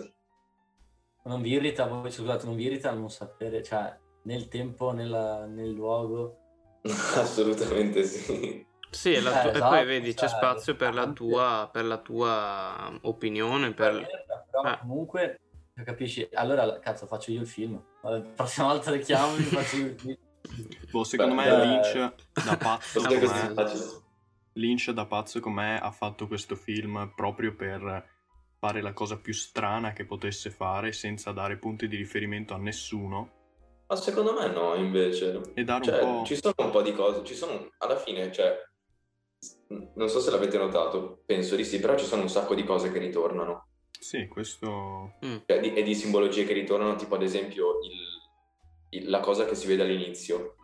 [1.25, 5.71] Non vi irrita, voi scusate, non vi irrita non sapere, cioè nel tempo, nella, nel
[5.71, 6.37] luogo?
[6.81, 8.65] Assolutamente sì.
[8.95, 12.97] Sì, e, eh, esatto, e poi vedi c'è spazio per la, tua, per la tua
[13.01, 13.73] opinione.
[13.73, 14.07] Per...
[14.49, 14.77] Però eh.
[14.79, 15.39] comunque,
[15.83, 16.27] capisci?
[16.33, 17.79] Allora, cazzo, faccio io il film.
[18.01, 20.17] La prossima volta le chiamo faccio io il film.
[20.91, 21.65] Boh, secondo Beh, me eh...
[21.65, 22.13] Lynch
[22.45, 23.01] da pazzo
[24.53, 28.07] Lynch da pazzo con me ha fatto questo film proprio per
[28.59, 33.31] fare la cosa più strana che potesse fare senza dare punti di riferimento a nessuno.
[33.87, 35.41] Ma secondo me no, invece.
[35.53, 36.25] E dare cioè, un po'...
[36.25, 38.55] Ci sono un po' di cose, ci sono alla fine, cioè
[39.67, 42.91] non so se l'avete notato, penso di sì, però ci sono un sacco di cose
[42.91, 43.67] che ritornano.
[43.99, 45.15] Sì, questo...
[45.25, 45.37] Mm.
[45.45, 49.55] Cioè, di, e di simbologie che ritornano, tipo ad esempio il, il, la cosa che
[49.55, 50.55] si vede all'inizio.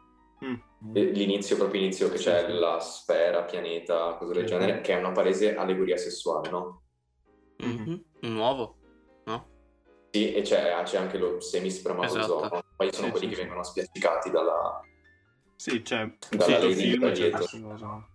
[0.44, 0.94] Mm.
[0.94, 2.54] L'inizio, proprio inizio, che sì, c'è sì.
[2.54, 4.54] la sfera, pianeta, cose del sì.
[4.54, 6.84] genere, che è una palese allegoria sessuale, no?
[7.64, 7.96] Mm-hmm.
[8.22, 8.78] Nuovo,
[9.26, 9.48] no?
[10.10, 12.46] Sì, e c'è, c'è anche lo semispermatozoa.
[12.46, 12.64] Esatto.
[12.76, 14.82] Poi sono quelli che vengono spiazzicati dalla,
[15.62, 17.32] sì, cioè, dalla sì, film, cioè,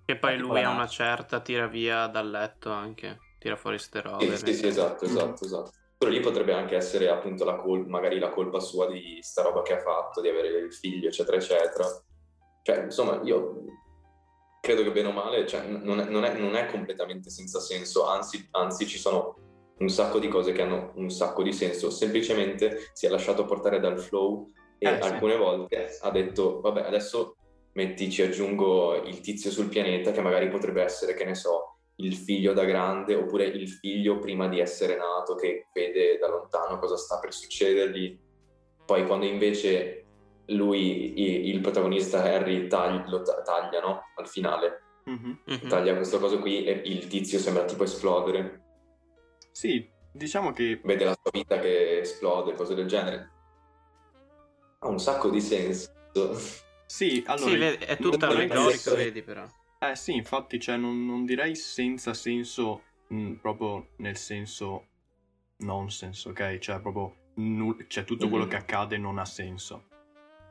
[0.04, 4.36] Che poi lui a una certa tira via dal letto anche, tira fuori ste robe.
[4.36, 5.70] Sì, sì, sì, esatto, esatto, esatto.
[5.96, 9.62] Però lì potrebbe anche essere appunto la col- magari la colpa sua di sta roba
[9.62, 11.86] che ha fatto, di avere il figlio, eccetera, eccetera.
[12.62, 13.62] Cioè, insomma, io
[14.60, 18.08] credo che bene o male, cioè, non, è, non, è, non, è, completamente senza senso,
[18.08, 19.36] anzi, anzi ci sono
[19.78, 23.78] un sacco di cose che hanno un sacco di senso, semplicemente si è lasciato portare
[23.78, 25.38] dal flow e eh, alcune sì.
[25.38, 27.36] volte ha detto vabbè adesso
[27.72, 32.14] metti ci aggiungo il tizio sul pianeta che magari potrebbe essere che ne so il
[32.14, 36.96] figlio da grande oppure il figlio prima di essere nato che vede da lontano cosa
[36.96, 38.18] sta per succedergli
[38.84, 40.04] poi quando invece
[40.50, 44.02] lui il protagonista Harry taglia, lo taglia no?
[44.16, 45.68] al finale mm-hmm.
[45.68, 48.62] taglia questa cosa qui e il tizio sembra tipo esplodere
[49.52, 53.35] sì diciamo che vede la sua vita che esplode cose del genere
[54.86, 55.90] ha un sacco di senso.
[56.86, 57.70] Sì, allora...
[57.70, 59.44] Sì, è tutta allegorica, vedi però.
[59.78, 64.86] Eh sì, infatti, cioè, non, non direi senza senso, mh, mm, proprio nel senso
[65.58, 66.58] nonsense, ok?
[66.58, 68.32] Cioè, proprio null- cioè, tutto mm-hmm.
[68.32, 69.88] quello che accade non ha senso.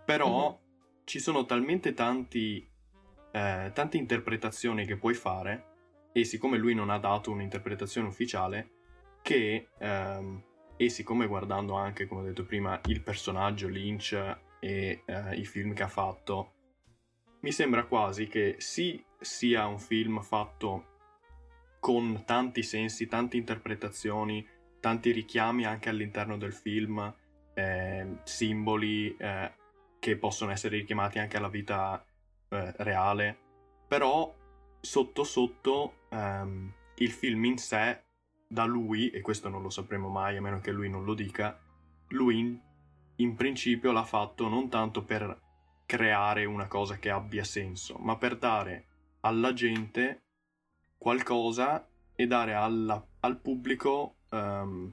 [0.06, 1.04] Però mm-hmm.
[1.06, 2.68] ci sono talmente tanti,
[3.32, 5.74] eh, tante interpretazioni che puoi fare,
[6.12, 8.70] e siccome lui non ha dato un'interpretazione ufficiale,
[9.22, 9.70] che...
[9.80, 10.44] Ehm,
[10.78, 14.14] e siccome guardando anche, come ho detto prima, il personaggio Lynch
[14.60, 16.54] e eh, i film che ha fatto,
[17.42, 20.94] mi sembra quasi che sì sia un film fatto
[21.80, 24.46] con tanti sensi, tante interpretazioni,
[24.80, 27.14] tanti richiami anche all'interno del film,
[27.54, 29.52] eh, simboli eh,
[30.00, 32.04] che possono essere richiamati anche alla vita
[32.50, 33.38] eh, reale,
[33.88, 34.34] però
[34.82, 38.05] sotto sotto ehm, il film in sé
[38.48, 41.60] da lui, e questo non lo sapremo mai a meno che lui non lo dica,
[42.10, 42.60] lui
[43.18, 45.42] in principio l'ha fatto non tanto per
[45.86, 48.86] creare una cosa che abbia senso, ma per dare
[49.22, 50.24] alla gente
[50.98, 54.92] qualcosa e dare alla, al pubblico um,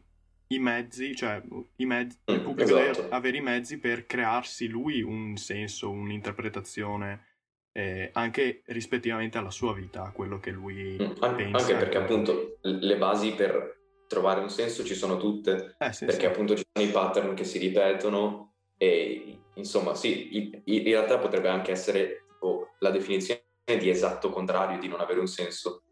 [0.48, 1.42] i mezzi, cioè
[1.76, 3.14] i mezzi, il Mm, pubblico deve esatto.
[3.14, 7.26] avere i mezzi per crearsi lui un senso, un'interpretazione,
[7.72, 11.58] eh, anche rispettivamente alla sua vita, a quello che lui Mm, an- pensa.
[11.58, 16.20] Anche perché appunto le basi per trovare un senso ci sono tutte, Eh, sì, perché
[16.20, 16.26] sì.
[16.26, 21.70] appunto ci sono i pattern che si ripetono e insomma sì, in realtà potrebbe anche
[21.72, 25.84] essere tipo, la definizione di esatto contrario di non avere un senso,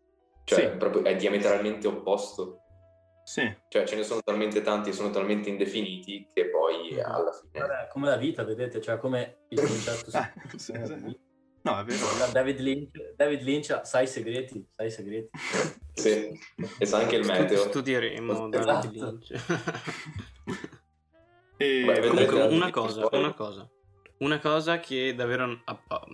[0.44, 0.76] cioè Sì.
[0.76, 2.58] proprio è diametralmente opposto,
[3.22, 7.00] Sì, cioè ce ne sono talmente tanti e sono talmente indefiniti che poi Mhm.
[7.00, 7.66] alla fine...
[7.66, 11.18] Vabbè, come la vita, vedete, cioè come il concetto Eh, sì, sì.
[11.62, 12.06] No, è vero.
[12.32, 15.30] David Lynch, David Lynch sa i segreti, sa i segreti.
[15.92, 16.30] Sì,
[16.78, 17.68] e sa anche il meteo.
[17.68, 18.48] studieremo Esatto.
[18.48, 20.78] David Lynch.
[21.62, 23.70] E Beh, Comunque, una cosa, una cosa.
[24.20, 25.62] Una cosa che davvero,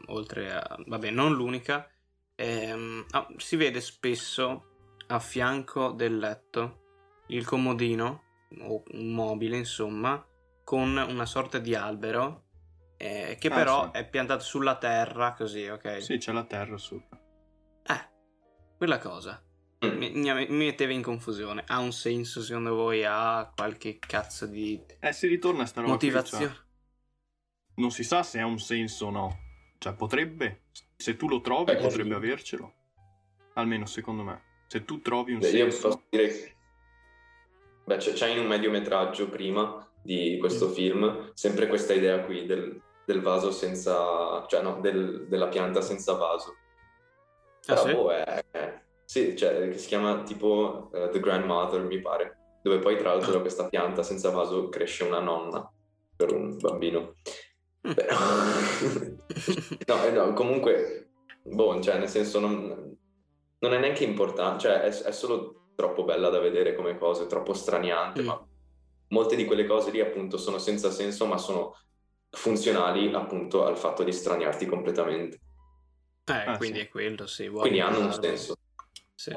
[0.07, 0.77] oltre a...
[0.85, 1.89] vabbè, non l'unica,
[2.35, 4.65] ehm, ah, si vede spesso
[5.07, 6.81] a fianco del letto
[7.29, 8.23] il comodino,
[8.59, 10.25] o un mobile, insomma,
[10.65, 12.46] con una sorta di albero,
[12.97, 13.99] eh, che Ah, però sì.
[13.99, 16.03] è piantato sulla terra, così, ok?
[16.03, 17.19] sì, c'è la terra sopra.
[17.85, 18.09] Eh,
[18.77, 19.43] quella cosa.
[19.85, 19.97] Mm.
[19.99, 21.65] Mi, mi- metteva in confusione.
[21.67, 23.05] Ha un senso, secondo voi?
[23.05, 26.65] Ha qualche cazzo di Eh, si ritorna a sta roba motivazione?
[27.77, 29.39] non si sa se ha un senso o no.
[29.79, 30.63] Cioè, potrebbe.
[30.97, 32.15] Se tu lo trovi, Beh, potrebbe sì.
[32.15, 32.75] avercelo.
[33.55, 34.43] Almeno secondo me.
[34.67, 35.89] Se tu trovi un Beh, io senso...
[35.89, 36.57] posso dire che
[37.85, 42.81] Beh, c'è, c'è in un mediometraggio prima di questo film sempre questa idea qui del,
[43.07, 46.55] del vaso senza, cioè no, del- della pianta senza vaso.
[47.69, 47.93] Ah, sì?
[47.93, 52.81] boh, è, è- sì, cioè, che si chiama tipo eh, The Grandmother, mi pare, dove
[52.81, 55.73] poi tra l'altro da questa pianta senza vaso cresce una nonna
[56.17, 57.15] per un bambino.
[57.87, 57.93] Mm.
[57.93, 58.17] Però...
[59.87, 61.11] no, eh, no, comunque,
[61.45, 62.97] boh, cioè, nel senso, non,
[63.61, 67.27] non è neanche importante, cioè, è, è solo troppo bella da vedere come cosa, è
[67.27, 68.27] troppo straniante, Mm.
[68.27, 68.45] ma
[69.11, 71.77] molte di quelle cose lì, appunto, sono senza senso, ma sono
[72.37, 75.41] funzionali, appunto, al fatto di straniarti completamente.
[76.25, 76.85] Eh, Ah, quindi sì.
[76.85, 77.49] è quello, sì.
[77.49, 78.57] vuoi Quindi hanno un senso.
[79.15, 79.35] Sì.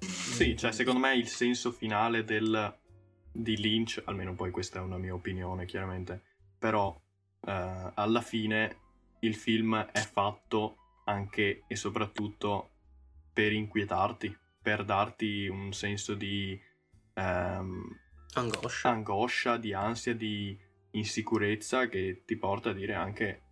[0.00, 2.78] Sì, cioè, secondo me il senso finale del,
[3.32, 6.22] di Lynch, almeno poi questa è una mia opinione, chiaramente,
[6.58, 6.96] però
[7.46, 8.78] eh, alla fine
[9.20, 12.70] il film è fatto anche e soprattutto
[13.32, 16.58] per inquietarti, per darti un senso di
[17.14, 17.98] ehm,
[18.34, 18.90] Angoscia.
[18.90, 20.56] angoscia, di ansia, di
[20.92, 23.42] insicurezza che ti porta a dire anche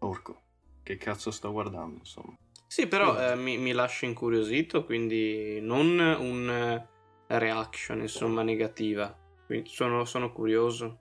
[0.00, 0.42] orco,
[0.82, 2.34] che cazzo sto guardando, insomma.
[2.66, 6.86] Sì, però eh, mi, mi lascia incuriosito, quindi non un
[7.28, 9.16] reaction, insomma, negativa.
[9.46, 11.00] Quindi sono, sono curioso.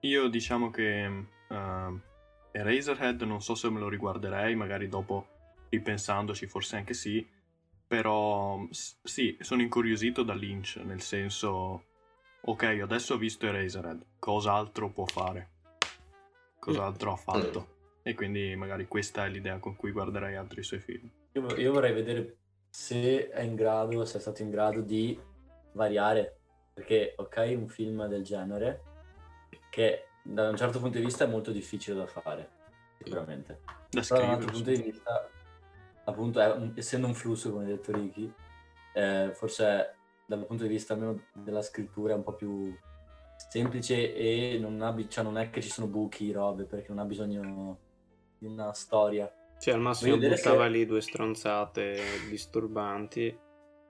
[0.00, 2.00] Io diciamo che uh,
[2.52, 5.26] Eraserhead non so se me lo riguarderei, magari dopo
[5.70, 7.26] ripensandoci forse anche sì,
[7.86, 11.86] però sì, sono incuriosito da Lynch, nel senso,
[12.42, 15.50] ok, adesso ho visto Eraserhead, cos'altro può fare?
[16.58, 17.78] Cos'altro ha fatto?
[18.02, 21.10] E quindi magari questa è l'idea con cui guarderei altri suoi film.
[21.32, 22.36] Io, io vorrei vedere
[22.68, 25.18] se è in grado, se è stato in grado di
[25.72, 26.38] variare,
[26.72, 28.82] perché ok, un film del genere
[29.70, 32.50] che da un certo punto di vista è molto difficile da fare,
[32.98, 33.60] sicuramente.
[33.90, 35.28] Da Però da un altro punto di vista,
[36.04, 38.32] appunto, è un- essendo un flusso, come ha detto Ricky,
[38.94, 39.96] eh, forse
[40.36, 42.72] dal punto di vista almeno della scrittura è un po' più
[43.48, 47.04] semplice e non, ha, cioè non è che ci sono buchi, robe, perché non ha
[47.04, 47.78] bisogno
[48.38, 49.32] di una storia.
[49.58, 51.96] Cioè, al massimo Voglio buttava se- lì due stronzate
[52.28, 53.36] disturbanti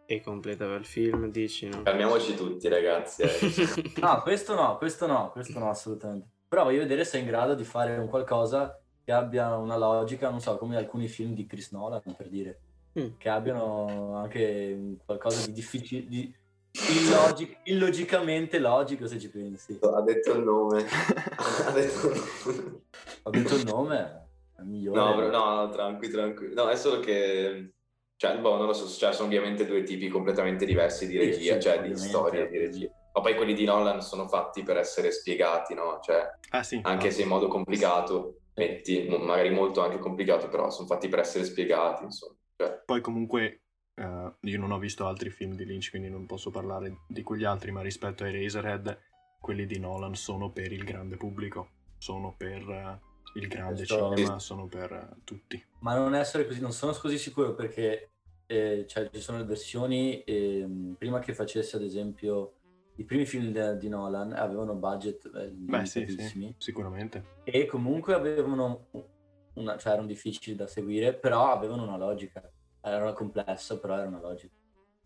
[0.07, 1.83] e completava il film, dici, no?
[1.83, 3.23] Calmiamoci tutti, ragazzi.
[3.23, 4.01] eh.
[4.01, 6.27] No, questo no, questo no, questo no, assolutamente.
[6.49, 10.31] Però voglio vedere se è in grado di fare un qualcosa che abbia una logica,
[10.31, 12.61] non so, come alcuni film di Chris Nolan, per dire,
[12.99, 13.19] Mm.
[13.19, 16.35] che abbiano anche qualcosa di difficile, di
[16.73, 19.79] illogi- illogicamente logico, se ci pensi.
[19.81, 20.85] ha detto il nome.
[21.67, 22.83] ha detto il nome.
[23.23, 24.99] Ho detto il nome, è migliore.
[24.99, 26.55] No, però- no, no, tranqui, tranqui.
[26.55, 27.73] No, è solo che...
[28.17, 31.61] Cioè, boh, non lo so, cioè, sono ovviamente due tipi completamente diversi di regia, sì,
[31.61, 32.89] cioè di storia di regia.
[33.15, 35.99] Ma poi quelli di Nolan sono fatti per essere spiegati, no?
[36.03, 40.87] Cioè, Ah sì, anche se in modo complicato, metti, magari molto anche complicato, però sono
[40.87, 42.35] fatti per essere spiegati, insomma.
[42.57, 43.63] Cioè, Poi comunque
[44.01, 47.45] eh, io non ho visto altri film di Lynch, quindi non posso parlare di quegli
[47.45, 48.99] altri, ma rispetto ai Razorhead,
[49.39, 53.01] quelli di Nolan sono per il grande pubblico, sono per eh,
[53.35, 55.63] il grande Questo- cinema, sono per eh, tutti.
[55.81, 58.11] Ma non essere così, non sono così sicuro perché
[58.47, 62.55] eh, cioè, ci sono le versioni, ehm, prima che facesse ad esempio
[62.97, 67.39] i primi film di Nolan avevano budget eh, Beh, sì, sì, sicuramente.
[67.45, 68.89] E comunque avevano
[69.55, 72.43] una, cioè erano difficili da seguire, però avevano una logica.
[72.83, 74.55] Era complessa, però era una logica.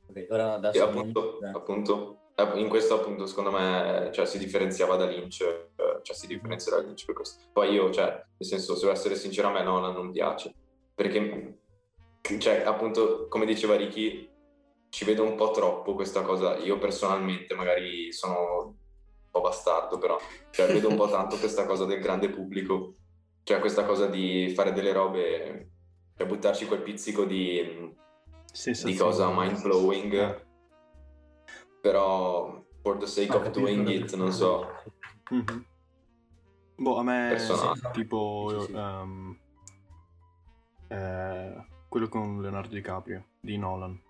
[0.06, 1.54] Okay, ora adesso e appunto, non...
[1.54, 6.26] appunto, eh, in questo appunto secondo me cioè, si differenziava da Lynch, eh, cioè si
[6.26, 7.44] differenzia da Lynch per questo.
[7.52, 10.54] Poi io, cioè, nel senso, se devo essere sincero, a me Nolan non piace,
[10.94, 11.58] perché,
[12.38, 14.30] cioè, appunto, come diceva Ricky,
[14.94, 16.56] ci vedo un po' troppo questa cosa.
[16.58, 18.74] Io personalmente magari sono un
[19.30, 20.16] po' bastardo, però
[20.50, 22.94] cioè, vedo un po' tanto questa cosa del grande pubblico,
[23.42, 25.70] cioè questa cosa di fare delle robe,
[26.16, 27.94] cioè buttarci quel pizzico di,
[28.84, 30.44] di cosa mind blowing, eh.
[31.80, 34.68] però for the sake of doing it, non so.
[35.32, 35.60] Mm-hmm.
[36.76, 37.52] Boh, a me sì,
[37.92, 38.72] tipo sì, sì.
[38.72, 39.38] Um,
[40.88, 44.00] eh, quello con Leonardo DiCaprio di Nolan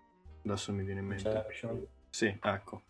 [0.44, 1.28] Adesso mi viene in mente.
[1.28, 1.86] Inception.
[2.10, 2.82] Sì, ecco.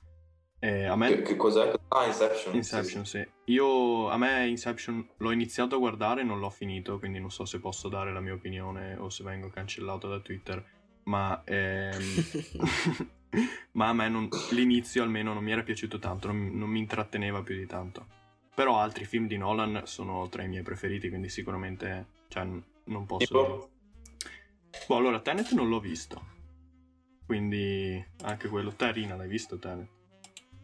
[0.65, 1.09] Eh, a me...
[1.09, 1.75] Che, che, cos'è?
[1.89, 2.55] Ah, Inception.
[2.55, 3.19] Inception, sì.
[3.19, 3.53] sì.
[3.53, 7.45] Io, a me Inception l'ho iniziato a guardare e non l'ho finito, quindi non so
[7.45, 10.65] se posso dare la mia opinione o se vengo cancellato da Twitter.
[11.03, 12.01] Ma, ehm...
[13.73, 14.27] ma a me non...
[14.53, 18.07] l'inizio almeno non mi era piaciuto tanto, non, non mi intratteneva più di tanto.
[18.55, 22.43] Però altri film di Nolan sono tra i miei preferiti, quindi sicuramente cioè,
[22.85, 23.27] non posso...
[23.27, 23.71] Tipo?
[24.87, 26.33] Boh, allora Tenet non l'ho visto.
[27.27, 28.73] Quindi anche quello.
[28.73, 29.89] Tarina, l'hai visto Tenet?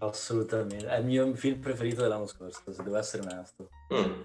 [0.01, 0.87] Assolutamente.
[0.87, 3.69] È il mio film preferito dell'anno scorso, se devo essere onesto.
[3.95, 4.21] Mm.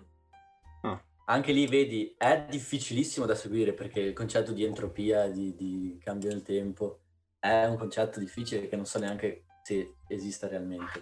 [0.81, 1.03] Ah.
[1.25, 6.29] Anche lì, vedi, è difficilissimo da seguire perché il concetto di entropia, di, di cambio
[6.29, 7.01] del tempo,
[7.39, 11.01] è un concetto difficile che non so neanche se esista realmente.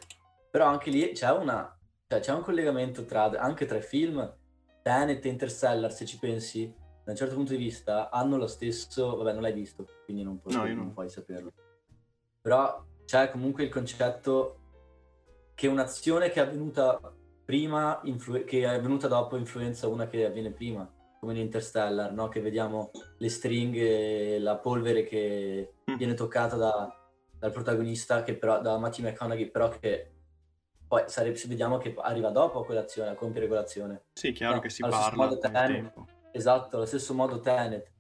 [0.50, 4.38] Però anche lì c'è, una, cioè c'è un collegamento tra, anche tra i film
[4.82, 9.18] Tenet e Interstellar, se ci pensi, da un certo punto di vista hanno lo stesso,
[9.18, 10.76] vabbè non l'hai visto, quindi non puoi, no, non.
[10.76, 11.52] non puoi saperlo.
[12.42, 14.63] Però c'è comunque il concetto
[15.56, 17.00] che un'azione che è avvenuta
[17.46, 20.90] prima, influ- che è avvenuta dopo influenza una che avviene prima,
[21.20, 22.28] come in Interstellar, no?
[22.30, 25.96] che vediamo le stringhe, la polvere che mm.
[25.96, 26.94] viene toccata da,
[27.38, 30.12] dal protagonista, che però, da Matthew McConaughey, però che
[30.88, 34.04] poi sarebbe, vediamo che arriva dopo a quell'azione, a compiere quell'azione.
[34.14, 37.92] Sì, chiaro no, che si parla tempo Esatto, allo stesso modo Tenet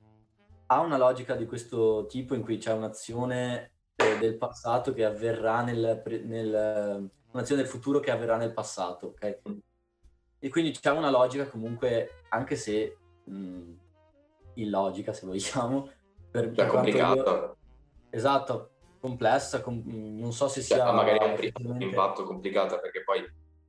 [0.67, 5.61] ha una logica di questo tipo in cui c'è un'azione eh, del passato che avverrà
[5.61, 9.39] nel, nel, un'azione del futuro che avverrà nel passato, ok?
[10.39, 13.71] E quindi c'è una logica comunque, anche se mh,
[14.55, 15.89] illogica se vogliamo,
[16.29, 17.55] per, per complicata.
[18.09, 18.69] Esatto,
[18.99, 19.81] complessa, com...
[19.85, 20.91] non so se cioè, sia...
[20.91, 21.35] magari ha
[21.67, 23.21] un impatto complicata perché poi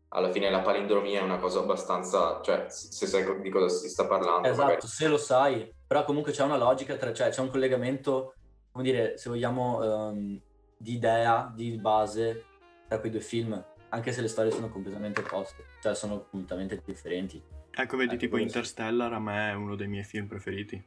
[0.08, 4.06] alla fine la palindromia è una cosa abbastanza, cioè se sai di cosa si sta
[4.06, 4.46] parlando.
[4.46, 4.86] Esatto, magari.
[4.86, 8.34] se lo sai, però comunque c'è una logica, tra, cioè c'è un collegamento,
[8.74, 10.40] come dire, se vogliamo, um,
[10.76, 12.44] di idea, di base
[12.88, 17.40] tra quei due film, anche se le storie sono completamente opposte, cioè sono completamente differenti.
[17.70, 20.82] Ecco, vedi, ecco tipo Interstellar a me è uno dei miei film preferiti,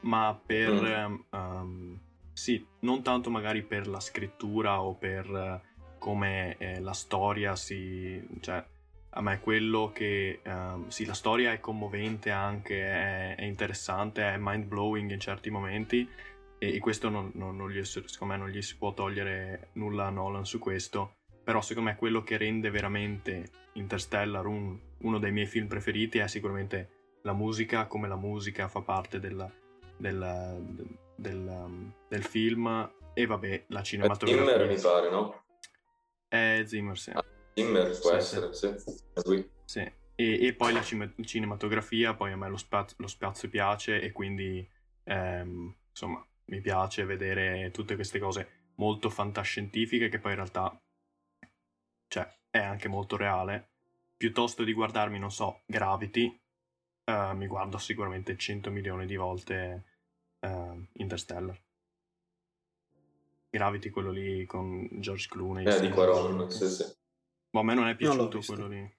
[0.00, 1.08] ma per...
[1.08, 1.14] Mm.
[1.30, 2.00] Um,
[2.34, 5.62] sì, non tanto magari per la scrittura o per
[5.98, 8.22] come eh, la storia si...
[8.40, 8.62] Cioè,
[9.08, 10.40] a me quello che...
[10.44, 15.48] Um, sì, la storia è commovente anche, è, è interessante, è mind blowing in certi
[15.48, 16.06] momenti
[16.62, 20.10] e, questo non, non, non gli, secondo me non gli si può togliere nulla a
[20.10, 25.46] Nolan su questo, però secondo me quello che rende veramente Interstellar un, uno dei miei
[25.46, 29.50] film preferiti è sicuramente la musica, come la musica fa parte della,
[29.96, 34.44] della, del, del, um, del, film e vabbè la cinematografia.
[34.44, 35.44] Zimmer mi pare, no?
[36.28, 37.10] È Zimmer, sì.
[37.10, 38.74] Ah, Zimmer può sì, essere, sì.
[38.76, 39.48] sì.
[39.64, 39.92] sì.
[40.14, 44.68] E, e, poi la cinematografia, poi a me lo, spazio, lo spazio piace e quindi
[45.04, 50.76] ehm, insomma mi piace vedere tutte queste cose molto fantascientifiche che poi in realtà
[52.08, 53.68] cioè, è anche molto reale.
[54.16, 56.38] Piuttosto di guardarmi, non so, Gravity,
[57.04, 59.84] eh, mi guardo sicuramente 100 milioni di volte
[60.40, 61.58] eh, Interstellar.
[63.48, 65.66] Gravity, quello lì con George Clooney.
[65.66, 66.84] Eh, di Quaron, sì, sì.
[67.48, 68.98] Boh, a me non è piaciuto non quello lì.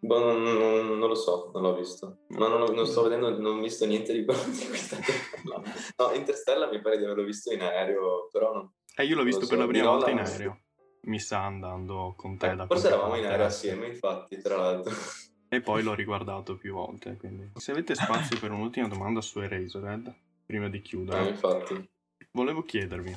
[0.00, 2.18] Boh, non, non, non, lo so, non l'ho visto.
[2.28, 4.96] No, non, non, sto vedendo, non ho visto niente di quello di questa
[5.44, 5.62] no.
[5.96, 8.72] no, Interstellar mi pare di averlo visto in aereo, però non...
[8.96, 9.56] Eh, io l'ho visto per so.
[9.56, 10.60] la prima volta in aereo.
[11.02, 14.94] Mi sa andando con te eh, da Forse eravamo in aereo assieme, infatti, tra l'altro.
[15.48, 17.50] E poi l'ho riguardato più volte, quindi...
[17.54, 20.14] Se avete spazio per un'ultima domanda su Eraserhead,
[20.46, 21.26] prima di chiudere...
[21.26, 21.90] Eh, infatti.
[22.32, 23.16] Volevo chiedervi,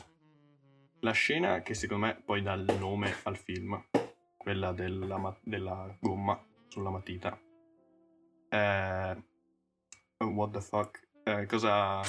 [1.01, 3.83] la scena che secondo me poi dà il nome al film,
[4.37, 6.41] quella della, della gomma
[6.71, 7.37] sulla matita.
[8.49, 9.23] Eh,
[10.17, 11.07] what the fuck?
[11.23, 12.01] Eh, cosa...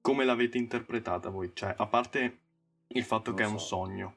[0.00, 1.50] Come l'avete interpretata voi?
[1.52, 2.40] Cioè, a parte
[2.88, 3.48] il fatto non che so.
[3.48, 4.16] è un sogno,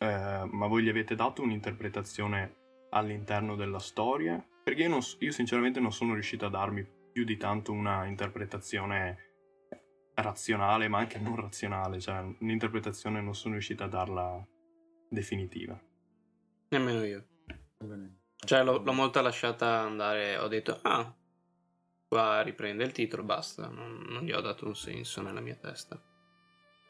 [0.00, 2.56] eh, ma voi gli avete dato un'interpretazione
[2.90, 4.44] all'interno della storia?
[4.62, 9.30] Perché io, non, io sinceramente non sono riuscito a darmi più di tanto una interpretazione
[10.14, 14.46] razionale, ma anche non razionale, cioè un'interpretazione non sono riuscito a darla
[15.08, 15.80] definitiva.
[16.68, 17.26] Nemmeno io.
[18.44, 21.14] Cioè l'ho, l'ho molto lasciata andare, ho detto, ah,
[22.08, 26.00] qua riprende il titolo, basta, non, non gli ho dato un senso nella mia testa.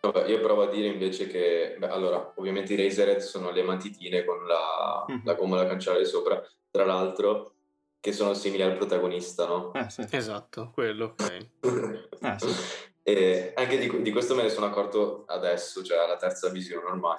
[0.00, 4.24] Vabbè, io provo a dire invece che, beh, allora, ovviamente i Razored sono le matitine
[4.24, 5.18] con la, mm.
[5.24, 7.52] la gomma da cancellare sopra, tra l'altro,
[8.00, 9.72] che sono simili al protagonista, no?
[9.74, 10.04] Eh, sì.
[10.10, 11.48] Esatto, quello, ok.
[11.60, 12.80] eh, sì.
[13.04, 17.18] E anche di, di, questo me ne sono accorto adesso, cioè alla terza visione ormai.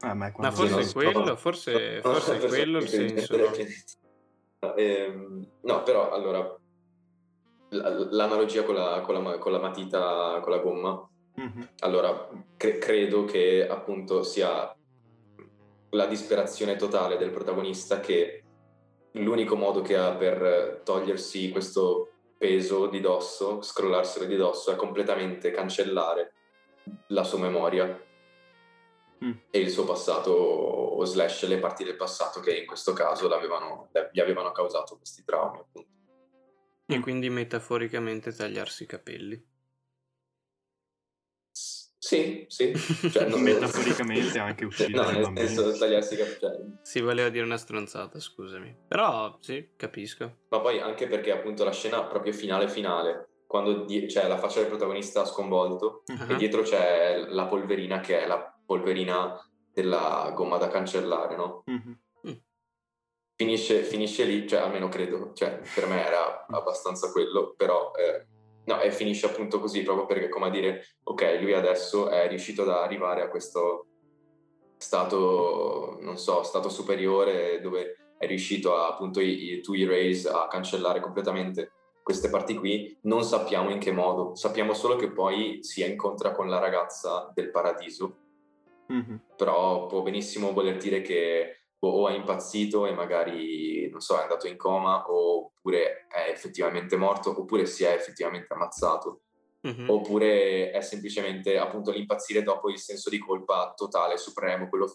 [0.00, 3.36] Ah, ma, ma forse è quello, forse, forse è quello il senso.
[3.36, 4.74] No?
[4.74, 6.58] Ehm, no, però allora
[7.70, 11.08] l'analogia con la, con, la, con la, matita, con la gomma,
[11.40, 11.62] mm-hmm.
[11.80, 14.74] allora cre- credo che appunto sia
[15.90, 18.42] la disperazione totale del protagonista che
[19.12, 25.50] l'unico modo che ha per togliersi questo peso di dosso, scrollarselo di dosso, è completamente
[25.50, 26.32] cancellare
[27.08, 27.98] la sua memoria
[29.24, 29.32] mm.
[29.50, 34.20] e il suo passato, o slash le parti del passato che in questo caso gli
[34.20, 35.92] avevano causato questi traumi, appunto.
[36.86, 39.52] E quindi metaforicamente tagliarsi i capelli.
[42.04, 42.74] Sì, sì.
[43.10, 43.40] Cioè, non...
[43.40, 46.38] Metaforicamente anche uscire no, nel senso tagliarsi i capelli.
[46.38, 46.56] Cioè...
[46.82, 48.76] Si voleva dire una stronzata, scusami.
[48.86, 50.40] Però sì, capisco.
[50.50, 54.60] Ma poi anche perché appunto la scena proprio finale finale, quando di- c'è la faccia
[54.60, 56.32] del protagonista sconvolto uh-huh.
[56.32, 59.38] e dietro c'è la polverina che è la polverina
[59.72, 61.64] della gomma da cancellare, no?
[61.66, 61.96] Uh-huh.
[63.36, 67.92] Finisce, finisce, lì, cioè almeno credo, cioè per me era abbastanza quello, però...
[67.92, 68.32] Eh,
[68.66, 72.62] No, e finisce appunto così, proprio perché, come a dire, ok, lui adesso è riuscito
[72.62, 73.88] ad arrivare a questo
[74.78, 80.46] stato, non so, stato superiore dove è riuscito a, appunto i, i, to erase, a
[80.48, 85.82] cancellare completamente queste parti qui, non sappiamo in che modo, sappiamo solo che poi si
[85.82, 88.23] incontra con la ragazza del paradiso,
[88.92, 89.16] mm-hmm.
[89.36, 94.46] però può benissimo voler dire che o è impazzito e magari, non so, è andato
[94.46, 99.20] in coma oppure è effettivamente morto oppure si è effettivamente ammazzato.
[99.66, 99.88] Mm-hmm.
[99.88, 104.94] Oppure è semplicemente appunto l'impazzire dopo il senso di colpa totale, supremo, quello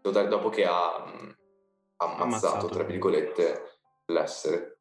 [0.00, 1.36] totale, dopo che ha mh,
[1.96, 4.78] ammazzato, ammazzato, tra virgolette, l'essere.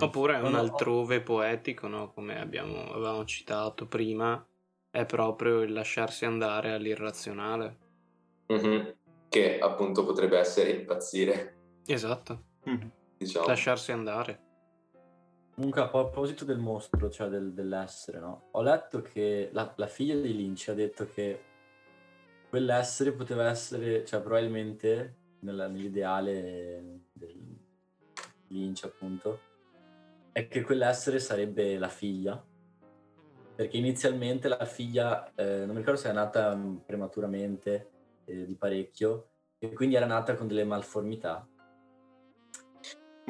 [0.00, 2.12] Oppure è un altrove poetico, no?
[2.12, 4.44] come abbiamo, avevamo citato prima,
[4.96, 7.78] è proprio il lasciarsi andare all'irrazionale.
[8.52, 8.88] Mm-hmm
[9.28, 11.54] che appunto potrebbe essere impazzire.
[11.86, 12.44] Esatto.
[12.68, 12.88] Mm.
[13.18, 13.46] Diciamo.
[13.46, 14.44] Lasciarsi andare.
[15.54, 18.48] Comunque a proposito del mostro, cioè del, dell'essere, no?
[18.52, 21.40] Ho letto che la, la, figlia di Lynch ha detto che
[22.48, 27.58] quell'essere poteva essere, cioè probabilmente nella, nell'ideale del
[28.48, 29.40] Lynch appunto,
[30.32, 32.42] è che quell'essere sarebbe la figlia.
[33.56, 37.90] Perché inizialmente la figlia, eh, non mi ricordo se è nata prematuramente,
[38.26, 41.48] eh, di parecchio e quindi era nata con delle malformità.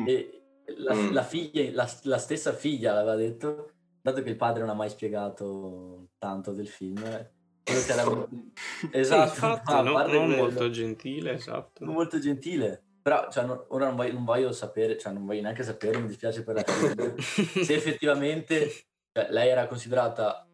[0.01, 0.09] Mm.
[0.09, 0.43] E
[0.79, 1.13] la, mm.
[1.13, 3.71] la, figlia, la, la, stessa figlia l'aveva detto,
[4.03, 7.03] dato che il padre non ha mai spiegato tanto del film.
[7.05, 7.31] Era...
[8.91, 11.85] esatto, sì, infatti, no, non molto gentile, esatto.
[11.85, 12.83] Non molto gentile.
[13.03, 16.09] Però cioè, no, ora non voglio, non voglio, sapere, cioè non voglio neanche sapere, mi
[16.09, 17.15] dispiace per la figlia,
[17.63, 18.69] se effettivamente
[19.17, 20.47] cioè, lei era considerata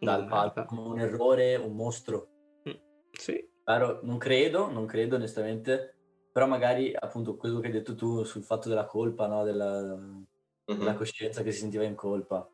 [0.00, 2.28] dal padre come un errore, un mostro.
[2.68, 2.72] Mm,
[3.12, 5.94] sì, Claro, non credo, non credo onestamente,
[6.32, 9.44] però magari appunto quello che hai detto tu sul fatto della colpa, no?
[9.44, 10.78] della, mm-hmm.
[10.78, 12.44] della coscienza che si sentiva in colpa,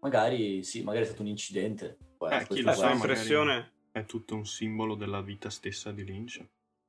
[0.00, 1.98] magari sì, magari è stato un incidente.
[2.30, 3.72] Eh, chi lo sa, impressione...
[3.92, 6.38] è tutto un simbolo della vita stessa di Lynch.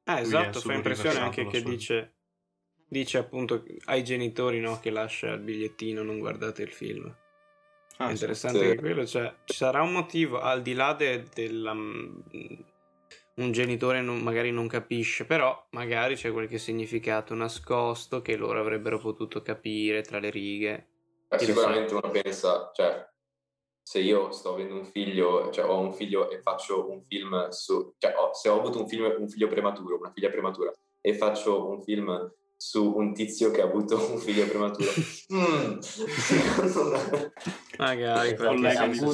[0.06, 1.70] Eh, esatto, fa impressione anche che sua...
[1.70, 2.14] dice,
[2.88, 7.14] dice appunto ai genitori no, che lascia il bigliettino, non guardate il film.
[7.98, 8.66] Ah, interessante sì.
[8.66, 11.74] che quello, cioè ci sarà un motivo al di là de, della
[13.38, 18.98] un genitore non, magari non capisce, però magari c'è qualche significato nascosto che loro avrebbero
[18.98, 20.88] potuto capire tra le righe.
[21.28, 23.08] Beh, sicuramente uno pensa, cioè,
[23.82, 27.94] se io sto avendo un figlio, cioè ho un figlio e faccio un film su,
[27.98, 31.70] cioè ho, se ho avuto un, film, un figlio prematuro, una figlia prematura, e faccio
[31.70, 34.90] un film su un tizio che ha avuto un figlio prematuro.
[35.34, 35.78] mm.
[37.78, 39.12] Magari qualche senso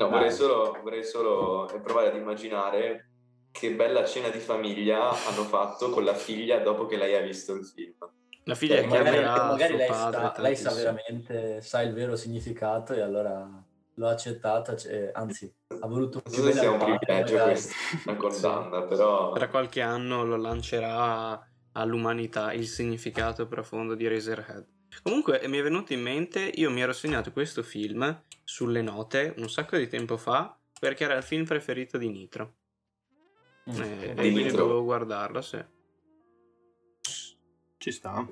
[0.00, 3.08] No, vorrei solo, vorrei solo provare ad immaginare
[3.50, 7.52] che bella cena di famiglia hanno fatto con la figlia dopo che lei ha visto
[7.52, 7.96] il film.
[8.44, 13.02] La figlia eh, magari, magari lei, sa, lei sa veramente, sa il vero significato e
[13.02, 13.46] allora
[13.92, 17.74] l'ho accettata, cioè, anzi, ha voluto non so se sia un privilegio questo,
[18.06, 19.32] una condanna, però...
[19.32, 24.66] Tra qualche anno lo lancerà all'umanità il significato profondo di Razorhead.
[25.02, 29.48] Comunque mi è venuto in mente, io mi ero segnato questo film sulle note un
[29.48, 32.54] sacco di tempo fa perché era il film preferito di Nitro.
[33.70, 33.80] Mm.
[33.80, 34.56] Eh, e quindi Nitro.
[34.56, 35.64] dovevo guardarlo, sì.
[37.76, 38.26] Ci sta.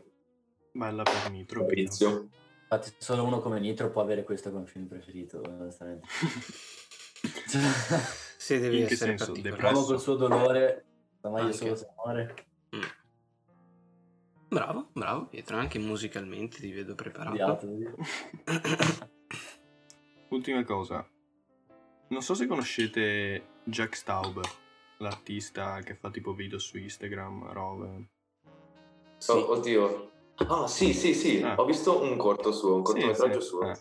[0.72, 1.70] Bella per Nitro.
[1.70, 2.28] Inizio.
[2.62, 6.06] Infatti solo uno come Nitro può avere questo come film preferito, onestamente.
[8.36, 9.16] sì, devi In essere
[9.56, 10.84] Bravo col suo dolore,
[11.22, 12.46] ma meglio solo se muore.
[14.48, 17.60] Bravo, bravo Pietro, anche musicalmente ti vedo preparato.
[20.30, 21.06] Ultima cosa.
[22.08, 24.48] Non so se conoscete Jack Stauber,
[24.98, 28.08] l'artista che fa tipo video su Instagram, robe.
[29.18, 29.30] Sì.
[29.32, 30.10] Oh, oddio,
[30.46, 31.54] Ah, sì, sì, sì, eh.
[31.56, 33.48] ho visto un corto suo, un cortometraggio sì, sì.
[33.48, 33.70] suo.
[33.70, 33.78] Eh.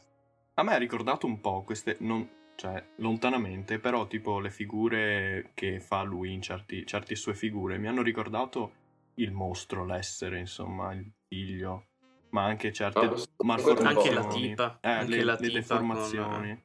[0.55, 5.80] A me ha ricordato un po' queste, non, cioè, lontanamente, però tipo le figure che
[5.80, 8.86] fa lui in certi, certe sue figure mi hanno ricordato
[9.18, 11.88] il mostro, l'essere, insomma, il figlio,
[12.30, 13.97] ma anche certe ah, malformazioni.
[13.97, 14.78] Anche la tipa.
[14.82, 16.49] Eh, anche le, la le tipa deformazioni.
[16.49, 16.63] Con...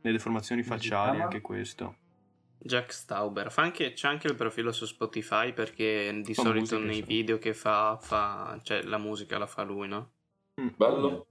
[0.00, 1.96] Le deformazioni facciali, anche questo.
[2.58, 3.50] Jack Stauber.
[3.50, 7.02] Fa anche, c'è anche il profilo su Spotify perché di fa solito nei sì.
[7.02, 10.12] video che fa, fa, cioè la musica la fa lui, no?
[10.60, 11.26] Mm, bello.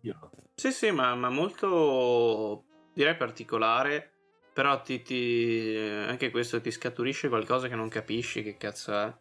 [0.55, 4.09] Sì, sì, ma, ma, molto direi particolare.
[4.53, 9.11] Però ti, ti, anche questo ti scaturisce qualcosa che non capisci che cazzo è.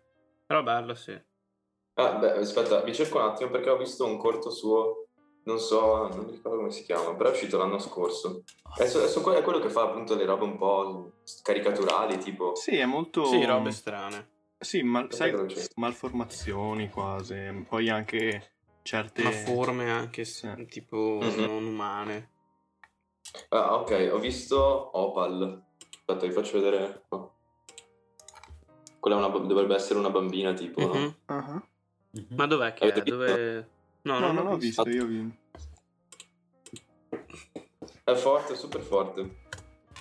[0.44, 1.18] Però bello, sì.
[1.94, 5.06] Ah, beh, aspetta, mi cerco un attimo perché ho visto un corto suo
[5.44, 8.44] non so, non mi ricordo come si chiama, però è uscito l'anno scorso.
[8.76, 11.12] Adesso, adesso è quello che fa appunto le robe un po'
[11.42, 12.54] caricaturali, tipo...
[12.54, 13.24] Sì, è molto...
[13.24, 14.30] Sì, robe strane.
[14.58, 15.34] Sì, ma sai,
[15.74, 19.22] malformazioni quasi, poi anche certe...
[19.24, 20.48] Ma forme anche, sì.
[20.68, 21.44] tipo, mm-hmm.
[21.44, 22.30] non umane.
[23.48, 25.60] Ah, ok, ho visto Opal.
[26.06, 27.04] Aspetta, vi faccio vedere.
[27.08, 27.34] Oh.
[29.00, 31.02] Quella una, dovrebbe essere una bambina, tipo, mm-hmm.
[31.02, 31.16] no?
[31.26, 31.62] Uh-huh.
[32.16, 32.36] Mm-hmm.
[32.36, 33.04] Ma dov'è che Avete è?
[33.04, 33.68] Dove...
[34.02, 35.32] No, no, non, ho visto, visto, io vi...
[38.04, 39.40] È forte, super forte.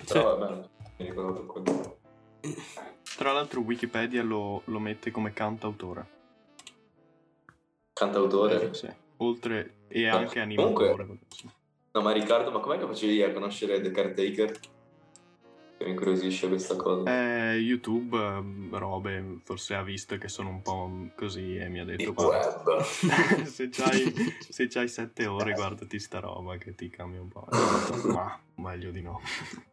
[0.06, 0.40] Però sì.
[0.40, 1.98] vabbè, mi ricordo quello.
[3.16, 6.20] Tra l'altro Wikipedia lo, lo mette come cantautore.
[7.92, 8.70] Cantautore?
[8.70, 8.90] Eh, sì.
[9.18, 10.96] Oltre e anche ah, animatore.
[10.96, 11.26] Comunque,
[11.92, 14.58] no, ma Riccardo, ma com'è che facevi a conoscere The Caretaker?
[15.84, 17.10] Mi incuriosisce questa cosa.
[17.10, 21.84] Eh, YouTube, mm, robe, forse ha visto che sono un po' così e mi ha
[21.84, 22.12] detto...
[22.12, 22.80] web.
[23.44, 24.12] se, c'hai,
[24.48, 27.46] se c'hai sette ore guardati sta roba che ti cambia un po'.
[28.12, 29.20] Ma meglio di no.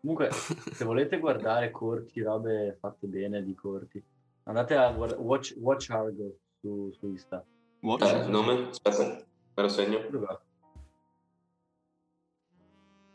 [0.01, 4.03] Comunque, se volete guardare corti, robe fatte bene di corti,
[4.43, 7.45] andate a guard- watch, watch Argo su, su Insta.
[7.81, 8.11] Watch?
[8.11, 8.69] Eh, nome?
[8.81, 10.05] Aspetta, me lo segno.
[10.09, 10.47] Dov'è?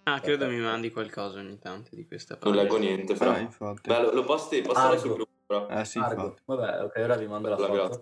[0.07, 2.50] Ah, credo mi mandi qualcosa ogni tanto di questa parte.
[2.50, 3.32] Non leggo niente, però.
[3.32, 5.66] Ah, Beh, lo, lo posti, postare sul gruppo, però.
[5.68, 6.36] Eh sì, Argo.
[6.44, 8.00] Vabbè, ok, ora vi mando la, la foto.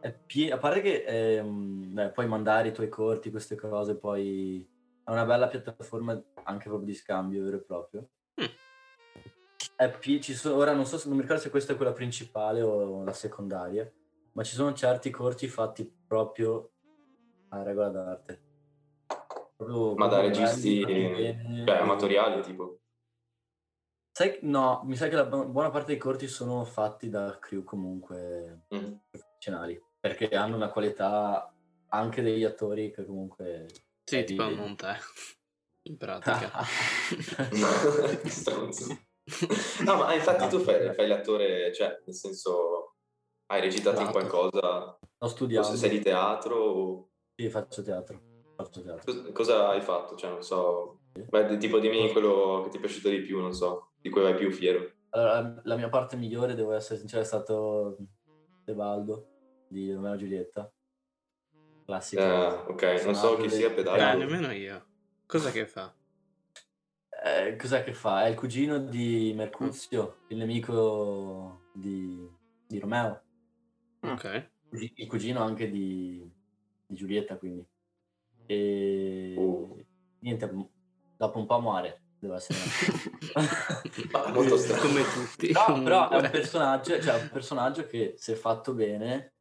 [0.00, 4.66] È pie- a parte che ehm, beh, puoi mandare i tuoi corti, queste cose, poi
[5.04, 6.12] è una bella piattaforma
[6.44, 8.08] anche proprio di scambio vero e proprio.
[8.40, 8.46] Mm.
[9.76, 11.92] È pie- ci sono, ora non so se non mi ricordo se questa è quella
[11.92, 13.90] principale o la secondaria,
[14.32, 16.70] ma ci sono certi corti fatti proprio
[17.50, 18.48] a regola d'arte.
[19.60, 22.78] Proprio, Ma da registi cioè, amatoriali tipo?
[24.10, 28.68] Sai, no, mi sa che la buona parte dei corti sono fatti da crew comunque
[28.74, 28.92] mm.
[29.10, 31.54] professionali, perché hanno una qualità
[31.88, 33.66] anche degli attori che comunque...
[34.02, 34.54] Sì, tipo di...
[34.54, 34.94] non te,
[35.88, 36.50] in pratica.
[39.84, 42.94] no, ma infatti tu fai, fai, l'attore, cioè, nel senso,
[43.52, 44.06] hai recitato esatto.
[44.06, 44.98] in qualcosa?
[45.18, 45.68] Ho studiato.
[45.68, 47.10] Se sei di teatro o...
[47.36, 48.29] Sì, faccio teatro.
[48.62, 50.16] Cosa, cosa hai fatto?
[50.16, 51.00] Cioè, non so.
[51.12, 54.34] Beh, tipo dimmi quello che ti è piaciuto di più, non so, di cui vai
[54.34, 54.90] più fiero.
[55.10, 57.96] Allora, la mia parte migliore, devo essere sincero, è stato
[58.64, 59.26] Tebaldo
[59.68, 60.72] di Romeo e Giulietta.
[61.84, 62.22] Classico.
[62.22, 64.00] Eh, ok, non so chi sia Pedaggo.
[64.00, 64.86] Eh, nemmeno io.
[65.26, 65.92] Cosa che fa?
[67.22, 68.24] Eh, cos'è che fa?
[68.24, 72.26] È il cugino di Mercuzio, il nemico di,
[72.66, 73.22] di Romeo.
[74.00, 74.50] Ok.
[74.70, 76.26] Il cugino anche di,
[76.86, 77.66] di Giulietta, quindi.
[78.50, 79.76] E oh.
[80.20, 80.50] niente,
[81.16, 82.02] dopo un po' muore.
[82.18, 82.58] Deve essere
[84.34, 84.82] molto strano.
[84.82, 85.52] Come tutti.
[85.52, 89.34] No, però è un personaggio, cioè un personaggio che se fatto bene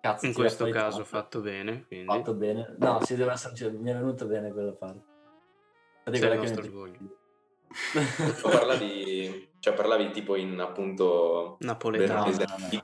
[0.00, 2.06] Cazzo, in questo caso fatto bene, quindi.
[2.06, 2.76] Fatto bene.
[2.78, 5.04] No, si deve essere, cioè, mi è venuto bene quella parte.
[6.04, 7.18] C'è il nostro orgoglio.
[8.42, 12.30] parlavi, cioè parlavi tipo in appunto napoletano.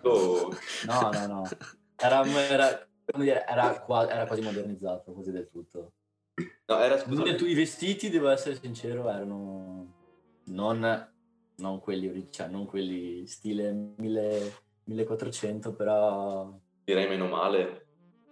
[0.02, 0.48] No,
[0.86, 1.48] no, no, no.
[1.96, 2.88] Era, era,
[3.20, 5.92] dire, era, qua, era, quasi modernizzato così del tutto.
[6.66, 7.24] No, era scusa.
[7.24, 9.94] I vestiti, devo essere sincero, erano
[10.44, 11.12] non,
[11.56, 14.52] non quelli cioè non quelli stile 1000,
[14.84, 16.58] 1400, però...
[16.84, 17.86] Direi meno male,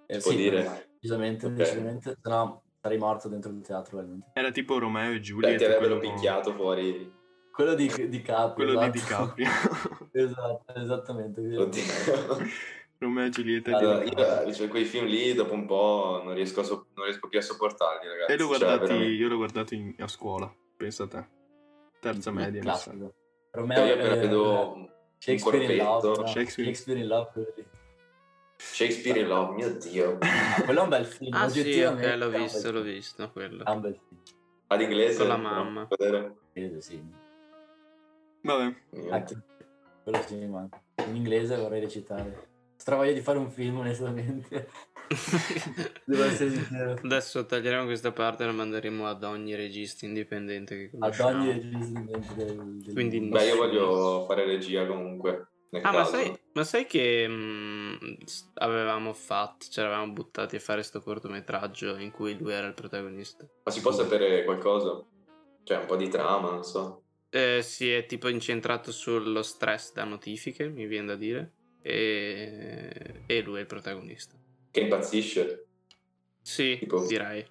[0.06, 0.88] eh, può sì, dire.
[0.94, 1.58] Decisamente, okay.
[1.58, 4.30] decisamente, se no sarei morto dentro il teatro veramente.
[4.32, 5.56] Era tipo Romeo e Giulia.
[5.56, 6.14] Ti avrebbero quello...
[6.14, 7.18] picchiato fuori.
[7.52, 8.64] Quello di, di Capri.
[8.64, 8.90] Quello esatto.
[8.90, 9.48] di DiCaprio.
[10.12, 11.40] esatto, esattamente.
[11.40, 12.38] Oddio.
[13.00, 16.88] Romeo e Giulietta allora, io, cioè, quei film lì dopo un po' non riesco, so-
[16.94, 18.32] non riesco più a sopportarli ragazzi.
[18.32, 21.26] E l'ho guardati, cioè, io l'ho guardato in, a scuola pensa a te.
[21.98, 23.14] Terza media classico.
[23.52, 26.26] Romeo cioè, io appena eh, vedo Shakespeare in Love no?
[26.26, 26.74] Shakespeare.
[26.74, 27.64] Shakespeare in Love
[28.56, 30.18] Shakespeare in Love mio dio.
[30.20, 33.64] Ah, quello è un bel film ah sì ok l'ho visto l'ho visto quello.
[33.64, 34.20] È un bel film.
[34.66, 35.18] Ad inglese?
[35.18, 35.88] Con la mamma.
[36.52, 37.02] Inglese, sì.
[38.42, 38.74] Vabbè.
[40.02, 40.68] Quello sì ma
[41.06, 42.49] in inglese vorrei recitare
[42.80, 44.70] Stravoglia di fare un film, onestamente.
[46.06, 46.98] Devo essere sincero.
[47.04, 51.28] Adesso taglieremo questa parte e la manderemo ad ogni regista indipendente che conosciamo.
[51.28, 55.48] Ad ogni regista indipendente del, del Quindi Beh, io voglio fare regia comunque.
[55.82, 58.14] Ah, ma sai, ma sai, che mh, mm,
[58.54, 63.46] avevamo fatto, ci eravamo buttati a fare questo cortometraggio in cui lui era il protagonista.
[63.62, 65.04] Ma si può sapere qualcosa?
[65.64, 67.02] Cioè, un po' di trama, non so.
[67.28, 71.52] Eh, si è tipo incentrato sullo stress da notifiche, mi viene da dire
[71.82, 74.34] e, e lui è il protagonista.
[74.70, 75.66] Che impazzisce?
[76.42, 77.06] Sì, tipo.
[77.06, 77.44] direi.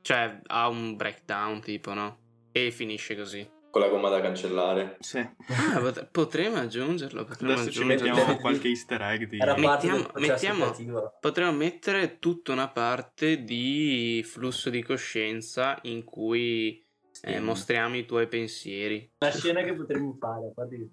[0.00, 2.18] Cioè, ha un breakdown tipo, no?
[2.52, 3.48] E finisce così.
[3.70, 4.96] Con la gomma da cancellare.
[5.00, 5.18] Sì.
[5.18, 7.24] Ah, potremmo aggiungerlo.
[7.24, 8.04] Potremmo Adesso aggiungerlo.
[8.04, 9.36] ci mettiamo qualche easter egg di...
[9.36, 10.72] Mettiamo, mettiamo,
[11.20, 17.26] potremmo mettere tutta una parte di flusso di coscienza in cui sì.
[17.26, 19.10] eh, mostriamo i tuoi pensieri.
[19.18, 20.88] La scena che potremmo fare, a parte che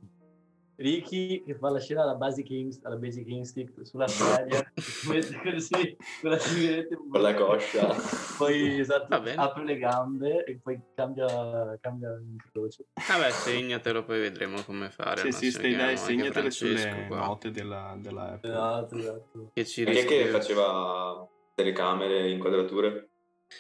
[0.78, 6.30] Ricky che fa la scena alla Basic, Inst- alla Basic Instinct sulla sedia, così, con
[6.30, 7.96] la sigaretta con la coscia.
[8.38, 12.88] Poi esatto, apre le gambe e poi cambia, cambia in croce.
[13.08, 15.22] Vabbè, segnatelo, poi vedremo come fare.
[15.22, 17.26] Sì, sì, stai dai, segnatele sulle qua.
[17.26, 18.44] note della, della app.
[18.44, 19.52] Esatto, esatto.
[19.54, 23.10] Che ci e che faceva telecamere, inquadrature?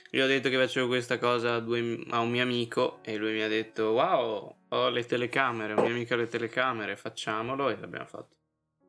[0.09, 3.33] Gli ho detto che facevo questa cosa a, due, a, un mio amico e lui
[3.33, 7.77] mi ha detto wow, ho le telecamere, un mio amico ha le telecamere, facciamolo e
[7.77, 8.35] l'abbiamo fatto.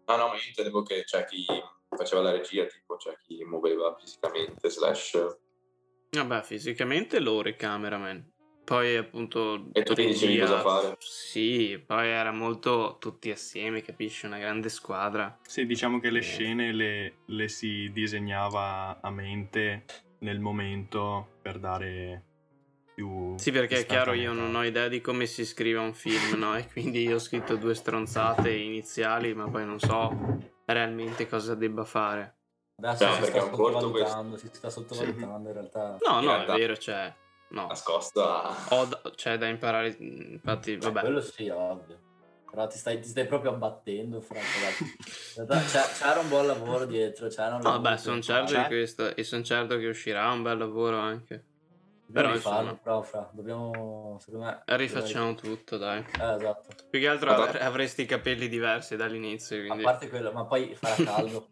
[0.07, 1.45] Ah no, ma io intendevo che c'è chi
[1.89, 5.39] faceva la regia, tipo c'è chi muoveva fisicamente, slash...
[6.11, 8.33] Vabbè, fisicamente loro i cameraman.
[8.65, 9.69] Poi appunto...
[9.73, 10.97] E tu ti dicevi cosa fare?
[10.99, 14.27] Sì, poi era molto tutti assieme, capisci?
[14.27, 15.39] Una grande squadra.
[15.43, 19.85] Sì, diciamo che le scene le, le si disegnava a mente
[20.21, 22.25] nel momento per dare
[22.97, 23.37] più...
[23.37, 26.57] Sì, perché è chiaro, io non ho idea di come si scrive un film, no?
[26.57, 30.17] E quindi io ho scritto due stronzate iniziali, ma poi non so
[30.65, 32.37] realmente cosa debba fare.
[32.83, 35.47] Adesso no, si, sta sottovalutando, si sta sottovalutando sì.
[35.47, 35.99] in realtà.
[36.07, 37.15] No, no, è vero, cioè...
[37.49, 37.67] No.
[37.67, 38.57] Nascosta.
[38.71, 41.01] Ho da, cioè, da imparare, infatti, vabbè.
[41.01, 42.01] Quello sì, ovvio.
[42.51, 47.29] Però ti stai, ti stai proprio abbattendo, fra C'era un buon lavoro dietro.
[47.29, 49.15] C'era un no, beh, sono certo di questo.
[49.15, 51.45] E sono certo che uscirà un bel lavoro anche.
[52.13, 54.63] Però insomma, però, fra, dobbiamo, secondo me...
[54.65, 55.57] Rifacciamo dobbiamo...
[55.57, 55.99] tutto, dai.
[56.01, 56.75] Eh, esatto.
[56.89, 59.83] Più che altro av- avresti i capelli diversi dall'inizio, quindi...
[59.83, 61.49] A parte quello, ma poi farà caldo.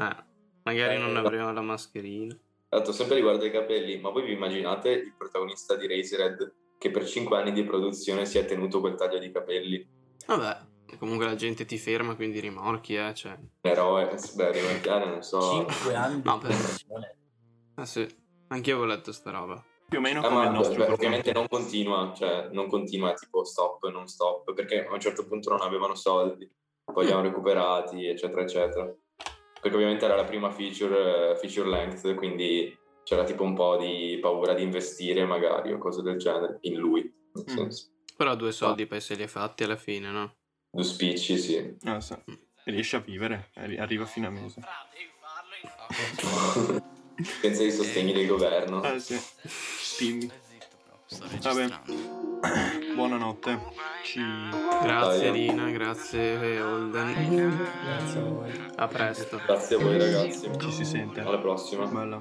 [0.00, 0.16] eh,
[0.64, 2.36] magari eh, non avremo la mascherina.
[2.68, 7.06] Esatto, sempre riguardo ai capelli, ma voi vi immaginate il protagonista di Razorhead che per
[7.06, 9.88] 5 anni di produzione si è tenuto quel taglio di capelli?
[10.26, 13.38] Vabbè, comunque la gente ti ferma, quindi rimorchi, eh, cioè...
[13.60, 15.64] Eroe, beh, rimorchiare non so...
[15.64, 16.54] 5 anni no, per...
[17.76, 18.06] Ah sì,
[18.48, 19.64] anch'io ho letto sta roba.
[19.88, 23.44] Più o meno eh, come il nostro beh, Ovviamente non continua, cioè non continua tipo
[23.44, 26.50] stop, non stop, perché a un certo punto non avevano soldi,
[26.84, 28.92] poi li hanno recuperati, eccetera, eccetera.
[29.60, 34.18] Perché ovviamente era la prima feature, eh, feature length, quindi c'era tipo un po' di
[34.20, 37.56] paura di investire magari o cose del genere in lui, nel mm.
[37.56, 37.90] senso.
[38.16, 38.86] Però due soldi ah.
[38.88, 40.34] poi se li hai fatti alla fine, no?
[40.68, 41.76] Due spicci, sì.
[41.84, 42.16] Ah, sì.
[42.64, 44.60] Riesce a vivere, arriva fino a mese.
[47.40, 48.80] Senza i sostegni del governo.
[48.80, 49.18] Ah, sì.
[49.46, 50.30] Stimmi.
[51.40, 51.68] Vabbè.
[52.94, 53.58] Buonanotte.
[54.02, 54.20] Ci...
[54.82, 57.68] Grazie Rina, grazie Holden.
[57.84, 58.50] Grazie a voi.
[58.76, 59.40] A presto.
[59.46, 60.50] Grazie a voi ragazzi.
[60.58, 61.20] Ci si sente.
[61.20, 61.86] Alla prossima.
[61.86, 62.20] Bella.